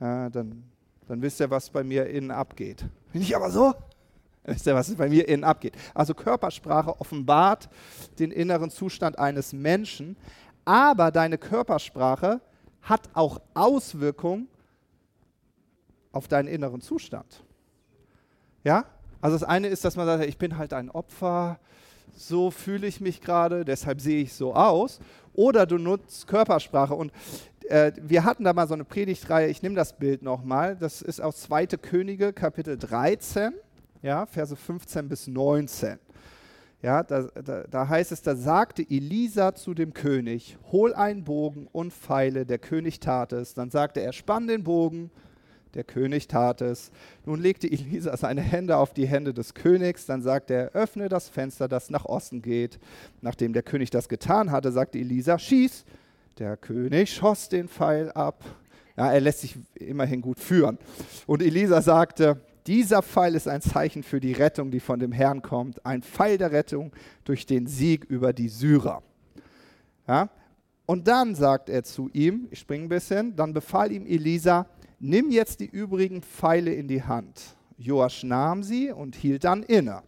[0.00, 0.64] äh, dann,
[1.06, 2.84] dann wisst ihr, was bei mir innen abgeht.
[3.12, 3.74] Bin ich aber so?
[4.42, 5.76] Dann wisst ihr, was bei mir innen abgeht.
[5.94, 7.68] Also Körpersprache offenbart
[8.18, 10.16] den inneren Zustand eines Menschen,
[10.64, 12.40] aber deine Körpersprache
[12.82, 14.48] hat auch Auswirkungen
[16.12, 17.44] auf deinen inneren Zustand.
[18.64, 18.84] Ja?
[19.20, 21.58] Also das eine ist, dass man sagt, ich bin halt ein Opfer,
[22.16, 25.00] so fühle ich mich gerade, deshalb sehe ich so aus.
[25.34, 26.94] Oder du nutzt Körpersprache.
[26.94, 27.12] Und
[27.68, 31.20] äh, wir hatten da mal so eine Predigtreihe, ich nehme das Bild nochmal, das ist
[31.20, 31.66] aus 2.
[31.66, 33.52] Könige, Kapitel 13,
[34.02, 35.98] ja, Verse 15 bis 19.
[36.82, 41.68] Ja, da, da, da, heißt es, da sagte Elisa zu dem König, hol einen Bogen
[41.70, 43.52] und Pfeile, der König tat es.
[43.52, 45.10] Dann sagte er, spann den Bogen,
[45.74, 46.90] der König tat es.
[47.24, 50.06] Nun legte Elisa seine Hände auf die Hände des Königs.
[50.06, 52.78] Dann sagte er, öffne das Fenster, das nach Osten geht.
[53.20, 55.84] Nachdem der König das getan hatte, sagte Elisa, schieß.
[56.38, 58.44] Der König schoss den Pfeil ab.
[58.96, 60.78] Ja, er lässt sich immerhin gut führen.
[61.26, 65.42] Und Elisa sagte, dieser Pfeil ist ein Zeichen für die Rettung, die von dem Herrn
[65.42, 65.84] kommt.
[65.86, 66.92] Ein Pfeil der Rettung
[67.24, 69.02] durch den Sieg über die Syrer.
[70.06, 70.28] Ja?
[70.86, 74.66] Und dann sagt er zu ihm, ich springe ein bisschen, dann befahl ihm Elisa,
[75.00, 77.56] nimm jetzt die übrigen Pfeile in die Hand.
[77.76, 80.02] Joasch nahm sie und hielt dann inne.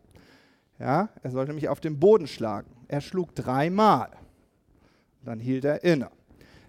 [0.78, 2.70] Ja, er sollte mich auf den Boden schlagen.
[2.88, 4.10] Er schlug dreimal.
[5.24, 6.10] Dann hielt er inne.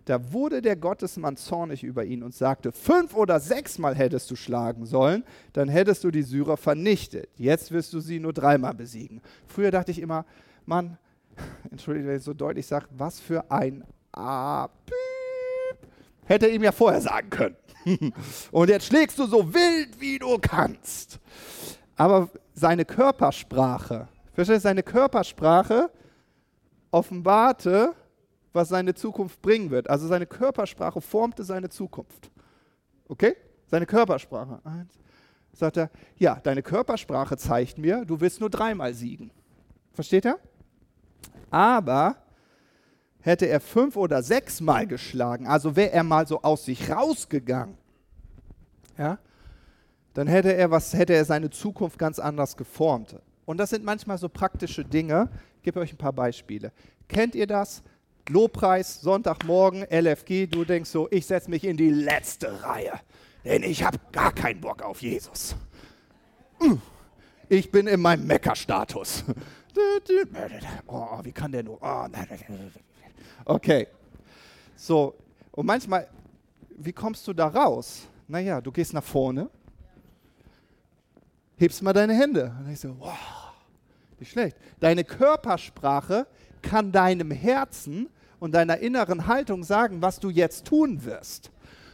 [0.05, 4.86] Da wurde der Gottesmann zornig über ihn und sagte, fünf oder sechsmal hättest du schlagen
[4.86, 7.30] sollen, dann hättest du die Syrer vernichtet.
[7.38, 9.21] Jetzt wirst du sie nur dreimal besiegen.
[9.47, 10.26] Früher dachte ich immer,
[10.65, 10.97] Mann,
[11.71, 14.69] entschuldige, wenn ich so deutlich sage, was für ein A.
[16.26, 17.55] Hätte er ihm ja vorher sagen können.
[18.51, 21.19] und jetzt schlägst du so wild, wie du kannst.
[21.95, 25.91] Aber seine Körpersprache, verstehst du, seine Körpersprache
[26.91, 27.93] offenbarte,
[28.53, 29.89] was seine Zukunft bringen wird.
[29.89, 32.32] Also seine Körpersprache formte seine Zukunft.
[33.07, 33.36] Okay?
[33.67, 34.59] Seine Körpersprache.
[34.63, 34.93] Eins.
[35.53, 39.32] Sagt er, ja, deine Körpersprache zeigt mir, du wirst nur dreimal siegen.
[39.91, 40.39] Versteht er?
[41.51, 42.15] Aber
[43.24, 47.78] hätte er fünf oder sechsmal geschlagen, also wäre er mal so aus sich rausgegangen,
[48.97, 49.17] ja,
[50.13, 53.15] dann hätte er, was, hätte er seine Zukunft ganz anders geformt.
[53.45, 55.30] Und das sind manchmal so praktische Dinge.
[55.57, 56.71] Ich gebe euch ein paar Beispiele.
[57.07, 57.82] Kennt ihr das?
[58.30, 62.93] Lobpreis, Sonntagmorgen, LFG, du denkst so, ich setze mich in die letzte Reihe,
[63.43, 65.55] denn ich habe gar keinen Bock auf Jesus.
[66.59, 66.82] Hm.
[67.49, 69.24] Ich bin in meinem Meckerstatus.
[70.86, 71.82] Oh, wie kann der nur?
[71.82, 72.05] Oh,
[73.45, 73.88] okay.
[74.76, 75.16] So,
[75.51, 76.07] und manchmal,
[76.78, 78.07] wie kommst du da raus?
[78.28, 79.49] Naja, du gehst nach vorne,
[81.57, 82.55] hebst mal deine Hände.
[82.59, 83.53] Und ich so, wow,
[84.20, 84.57] nicht schlecht.
[84.80, 86.28] Deine Körpersprache
[86.61, 88.09] kann deinem Herzen
[88.39, 91.51] und deiner inneren Haltung sagen, was du jetzt tun wirst.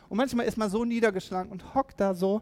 [0.07, 2.41] Und manchmal ist man so niedergeschlagen und hockt da so.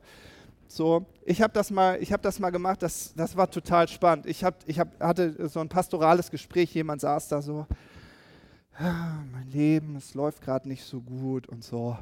[0.69, 2.81] So, ich habe das mal, habe das mal gemacht.
[2.81, 4.25] Das, das war total spannend.
[4.25, 6.73] Ich, hab, ich hab, hatte so ein pastorales Gespräch.
[6.73, 7.65] Jemand saß da so,
[8.79, 11.97] mein Leben, es läuft gerade nicht so gut und so.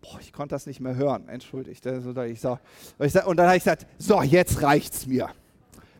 [0.00, 1.28] Boah, ich konnte das nicht mehr hören.
[1.28, 1.84] Entschuldigt.
[1.84, 2.60] Sag,
[3.26, 5.30] und dann habe ich gesagt, so, jetzt reicht's mir.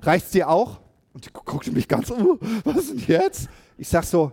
[0.02, 0.80] Reicht's dir auch?
[1.12, 3.48] Und die guckte mich ganz, uh, was denn jetzt?
[3.78, 4.32] Ich sag so,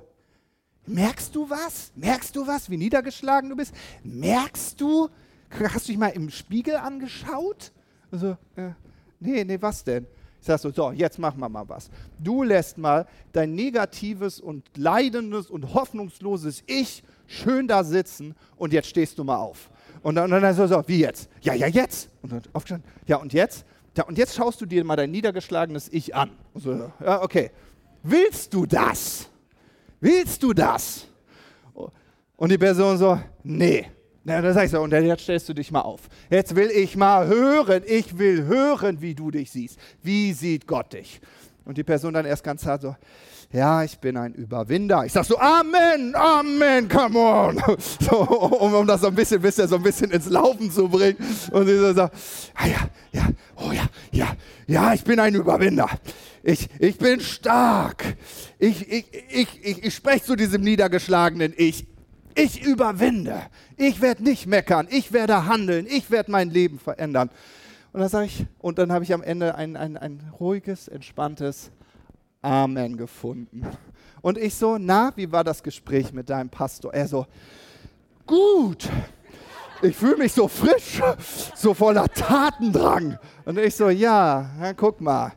[0.85, 1.91] merkst du was?
[1.95, 3.73] Merkst du was, wie niedergeschlagen du bist?
[4.03, 5.09] Merkst du,
[5.51, 7.71] hast du dich mal im Spiegel angeschaut?
[8.11, 8.71] Also, äh,
[9.19, 10.05] nee, nee, was denn?
[10.43, 11.89] Ich sag so, so, jetzt machen wir mal was.
[12.19, 18.89] Du lässt mal dein negatives und leidendes und hoffnungsloses Ich schön da sitzen und jetzt
[18.89, 19.69] stehst du mal auf.
[20.01, 21.29] Und dann, und dann so, so, wie jetzt?
[21.39, 22.09] Ja, ja, jetzt.
[22.21, 22.91] Und dann aufgestanden.
[23.07, 23.63] Ja, und jetzt?
[23.95, 26.31] Ja, und jetzt schaust du dir mal dein niedergeschlagenes Ich an.
[26.55, 27.49] So, ja, okay.
[28.03, 29.29] Willst du das?
[30.01, 31.07] Willst du das?
[32.35, 33.89] Und die Person so, nee.
[34.25, 36.01] Na, sag ich so, und jetzt stellst du dich mal auf.
[36.29, 39.77] Jetzt will ich mal hören, ich will hören, wie du dich siehst.
[40.01, 41.19] Wie sieht Gott dich?
[41.65, 42.95] Und die Person dann erst ganz hart so,
[43.51, 45.05] ja, ich bin ein Überwinder.
[45.05, 47.61] Ich sag so, Amen, Amen, come on.
[47.99, 51.17] So, um, um das so ein bisschen, bisschen, so ein bisschen ins Laufen zu bringen.
[51.51, 52.15] Und sie so sagt,
[52.55, 54.35] ah ja, ja, oh ja, ja,
[54.67, 55.89] ja, ich bin ein Überwinder.
[56.41, 58.15] Ich, ich bin stark.
[58.57, 61.87] Ich, ich, ich, ich, ich spreche zu diesem niedergeschlagenen Ich.
[62.35, 63.41] Ich überwinde.
[63.77, 64.87] Ich werde nicht meckern.
[64.89, 65.85] Ich werde handeln.
[65.87, 67.29] Ich werde mein Leben verändern.
[67.91, 71.71] Und dann sage ich, und dann habe ich am Ende ein, ein, ein ruhiges, entspanntes
[72.41, 73.65] Amen gefunden.
[74.21, 76.93] Und ich so, na, wie war das Gespräch mit deinem Pastor?
[76.93, 77.27] Er so,
[78.25, 78.89] gut.
[79.81, 81.01] Ich fühle mich so frisch,
[81.55, 83.19] so voller Tatendrang.
[83.45, 85.33] Und ich so, ja, na, guck mal,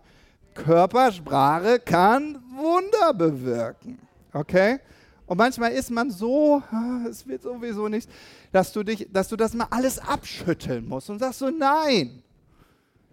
[0.55, 3.99] Körpersprache kann Wunder bewirken.
[4.32, 4.78] Okay?
[5.26, 8.10] Und manchmal ist man so, ah, es wird sowieso nichts,
[8.52, 12.22] dass du, dich, dass du das mal alles abschütteln musst und sagst so, nein,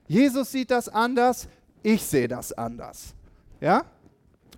[0.07, 1.47] Jesus sieht das anders,
[1.81, 3.15] ich sehe das anders.
[3.59, 3.83] Ja?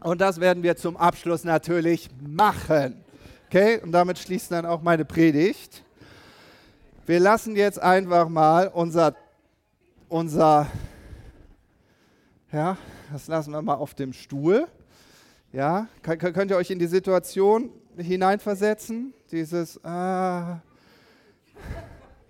[0.01, 3.03] Und das werden wir zum Abschluss natürlich machen.
[3.47, 3.79] Okay?
[3.81, 5.83] Und damit schließt dann auch meine Predigt.
[7.05, 9.15] Wir lassen jetzt einfach mal unser,
[10.09, 10.67] unser,
[12.51, 12.77] ja,
[13.13, 14.67] das lassen wir mal auf dem Stuhl.
[15.55, 19.13] Ja, könnt ihr euch in die Situation hineinversetzen?
[19.31, 20.59] Dieses, ah,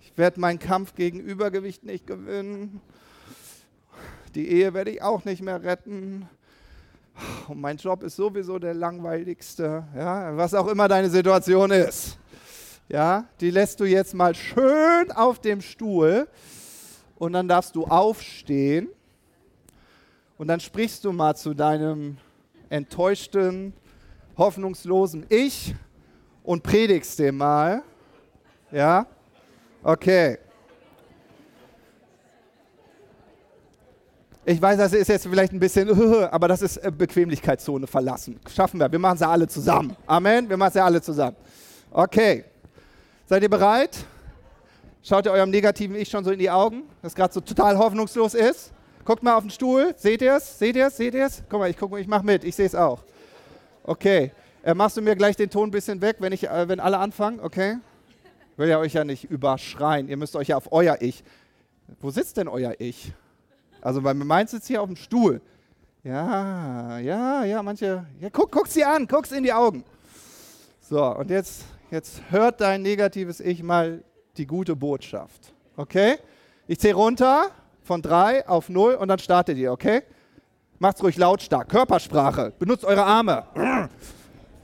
[0.00, 2.80] ich werde meinen Kampf gegen Übergewicht nicht gewinnen.
[4.36, 6.28] Die Ehe werde ich auch nicht mehr retten
[7.48, 12.18] und mein Job ist sowieso der langweiligste, ja, was auch immer deine Situation ist.
[12.88, 16.28] Ja, die lässt du jetzt mal schön auf dem Stuhl
[17.16, 18.88] und dann darfst du aufstehen
[20.38, 22.18] und dann sprichst du mal zu deinem
[22.68, 23.72] enttäuschten,
[24.36, 25.74] hoffnungslosen Ich
[26.42, 27.82] und predigst dem mal.
[28.70, 29.06] Ja?
[29.82, 30.38] Okay.
[34.48, 35.90] Ich weiß, das ist jetzt vielleicht ein bisschen,
[36.30, 38.38] aber das ist äh, Bequemlichkeitszone verlassen.
[38.48, 38.90] Schaffen wir.
[38.90, 39.96] Wir machen sie alle zusammen.
[40.06, 40.48] Amen.
[40.48, 41.36] Wir machen sie alle zusammen.
[41.90, 42.44] Okay.
[43.24, 43.98] Seid ihr bereit?
[45.02, 48.34] Schaut ihr eurem negativen Ich schon so in die Augen, das gerade so total hoffnungslos
[48.34, 48.72] ist?
[49.06, 49.94] Guckt mal auf den Stuhl.
[49.96, 50.58] Seht ihr es?
[50.58, 50.96] Seht ihr es?
[50.96, 51.44] Seht ihr es?
[51.48, 52.42] Guck mal, ich guck, ich mache mit.
[52.42, 53.04] Ich sehe es auch.
[53.84, 54.32] Okay.
[54.64, 56.98] Äh, machst du mir gleich den Ton ein bisschen weg, wenn, ich, äh, wenn alle
[56.98, 57.38] anfangen?
[57.38, 57.76] Okay?
[58.50, 60.08] Ich will ja euch ja nicht überschreien.
[60.08, 61.22] Ihr müsst euch ja auf euer Ich.
[62.00, 63.12] Wo sitzt denn euer Ich?
[63.80, 65.40] Also bei meins sitzt hier auf dem Stuhl.
[66.02, 68.04] Ja, ja, ja, manche.
[68.20, 69.84] Ja, guck, guck sie an, guck's in die Augen.
[70.80, 74.02] So, und jetzt, jetzt hört dein negatives Ich mal
[74.36, 75.54] die gute Botschaft.
[75.76, 76.16] Okay?
[76.66, 77.52] Ich zähle runter
[77.86, 80.02] von drei auf null und dann startet ihr, okay?
[80.78, 81.68] Macht's ruhig lautstark.
[81.68, 82.52] Körpersprache.
[82.58, 83.44] Benutzt eure Arme.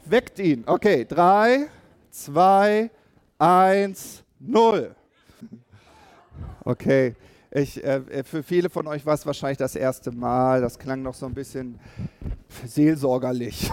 [0.05, 0.65] Weckt ihn.
[0.67, 1.69] Okay, drei,
[2.11, 2.91] zwei,
[3.39, 4.95] eins, null.
[6.65, 7.15] Okay.
[7.55, 10.63] Ich, äh, äh, für viele von euch war es wahrscheinlich das erste Mal.
[10.63, 11.79] Das klang noch so ein bisschen
[12.65, 13.71] seelsorgerlich.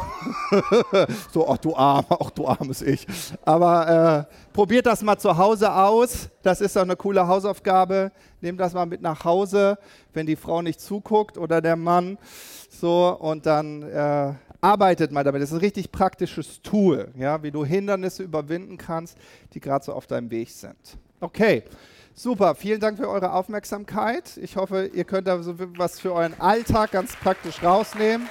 [1.32, 3.08] so, ach du arm, ach du armes Ich.
[3.46, 6.28] Aber äh, probiert das mal zu Hause aus.
[6.44, 8.12] Das ist doch eine coole Hausaufgabe.
[8.42, 9.78] Nehmt das mal mit nach Hause,
[10.12, 12.18] wenn die Frau nicht zuguckt oder der Mann.
[12.70, 15.42] So, und dann äh, arbeitet mal damit.
[15.42, 19.18] Das ist ein richtig praktisches Tool, ja, wie du Hindernisse überwinden kannst,
[19.54, 20.98] die gerade so auf deinem Weg sind.
[21.22, 21.64] Okay.
[22.22, 24.36] Super, vielen Dank für eure Aufmerksamkeit.
[24.36, 28.28] Ich hoffe, ihr könnt da so was für euren Alltag ganz praktisch rausnehmen.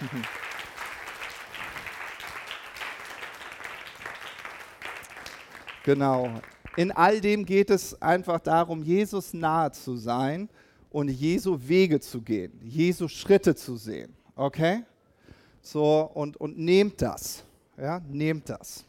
[5.84, 6.30] Genau.
[6.76, 10.48] In all dem geht es einfach darum, Jesus nahe zu sein
[10.90, 14.14] und Jesu Wege zu gehen, Jesu Schritte zu sehen.
[14.36, 14.84] Okay?
[15.62, 17.42] So, und, und nehmt das.
[17.76, 18.84] Ja, nehmt das.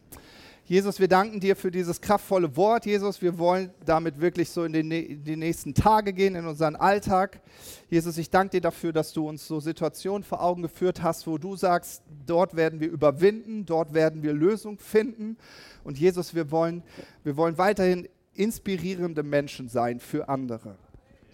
[0.71, 2.85] Jesus, wir danken dir für dieses kraftvolle Wort.
[2.85, 6.77] Jesus, wir wollen damit wirklich so in, den, in die nächsten Tage gehen, in unseren
[6.77, 7.41] Alltag.
[7.89, 11.37] Jesus, ich danke dir dafür, dass du uns so Situationen vor Augen geführt hast, wo
[11.37, 15.35] du sagst, dort werden wir überwinden, dort werden wir Lösung finden.
[15.83, 16.83] Und Jesus, wir wollen,
[17.25, 20.77] wir wollen weiterhin inspirierende Menschen sein für andere.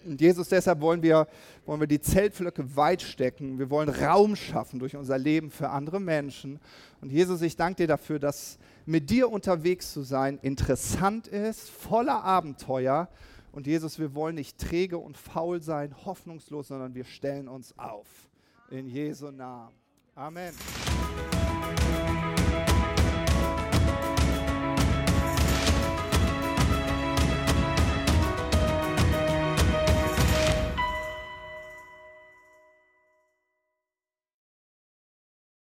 [0.04, 1.28] Und Jesus, deshalb wollen wir,
[1.64, 3.60] wollen wir die Zeltflöcke weit stecken.
[3.60, 6.58] Wir wollen Raum schaffen durch unser Leben für andere Menschen.
[7.00, 8.58] Und Jesus, ich danke dir dafür, dass
[8.88, 13.10] mit dir unterwegs zu sein interessant ist, voller Abenteuer.
[13.52, 18.06] Und Jesus, wir wollen nicht träge und faul sein, hoffnungslos, sondern wir stellen uns auf.
[18.70, 19.74] In Jesu Namen.
[20.14, 20.54] Amen.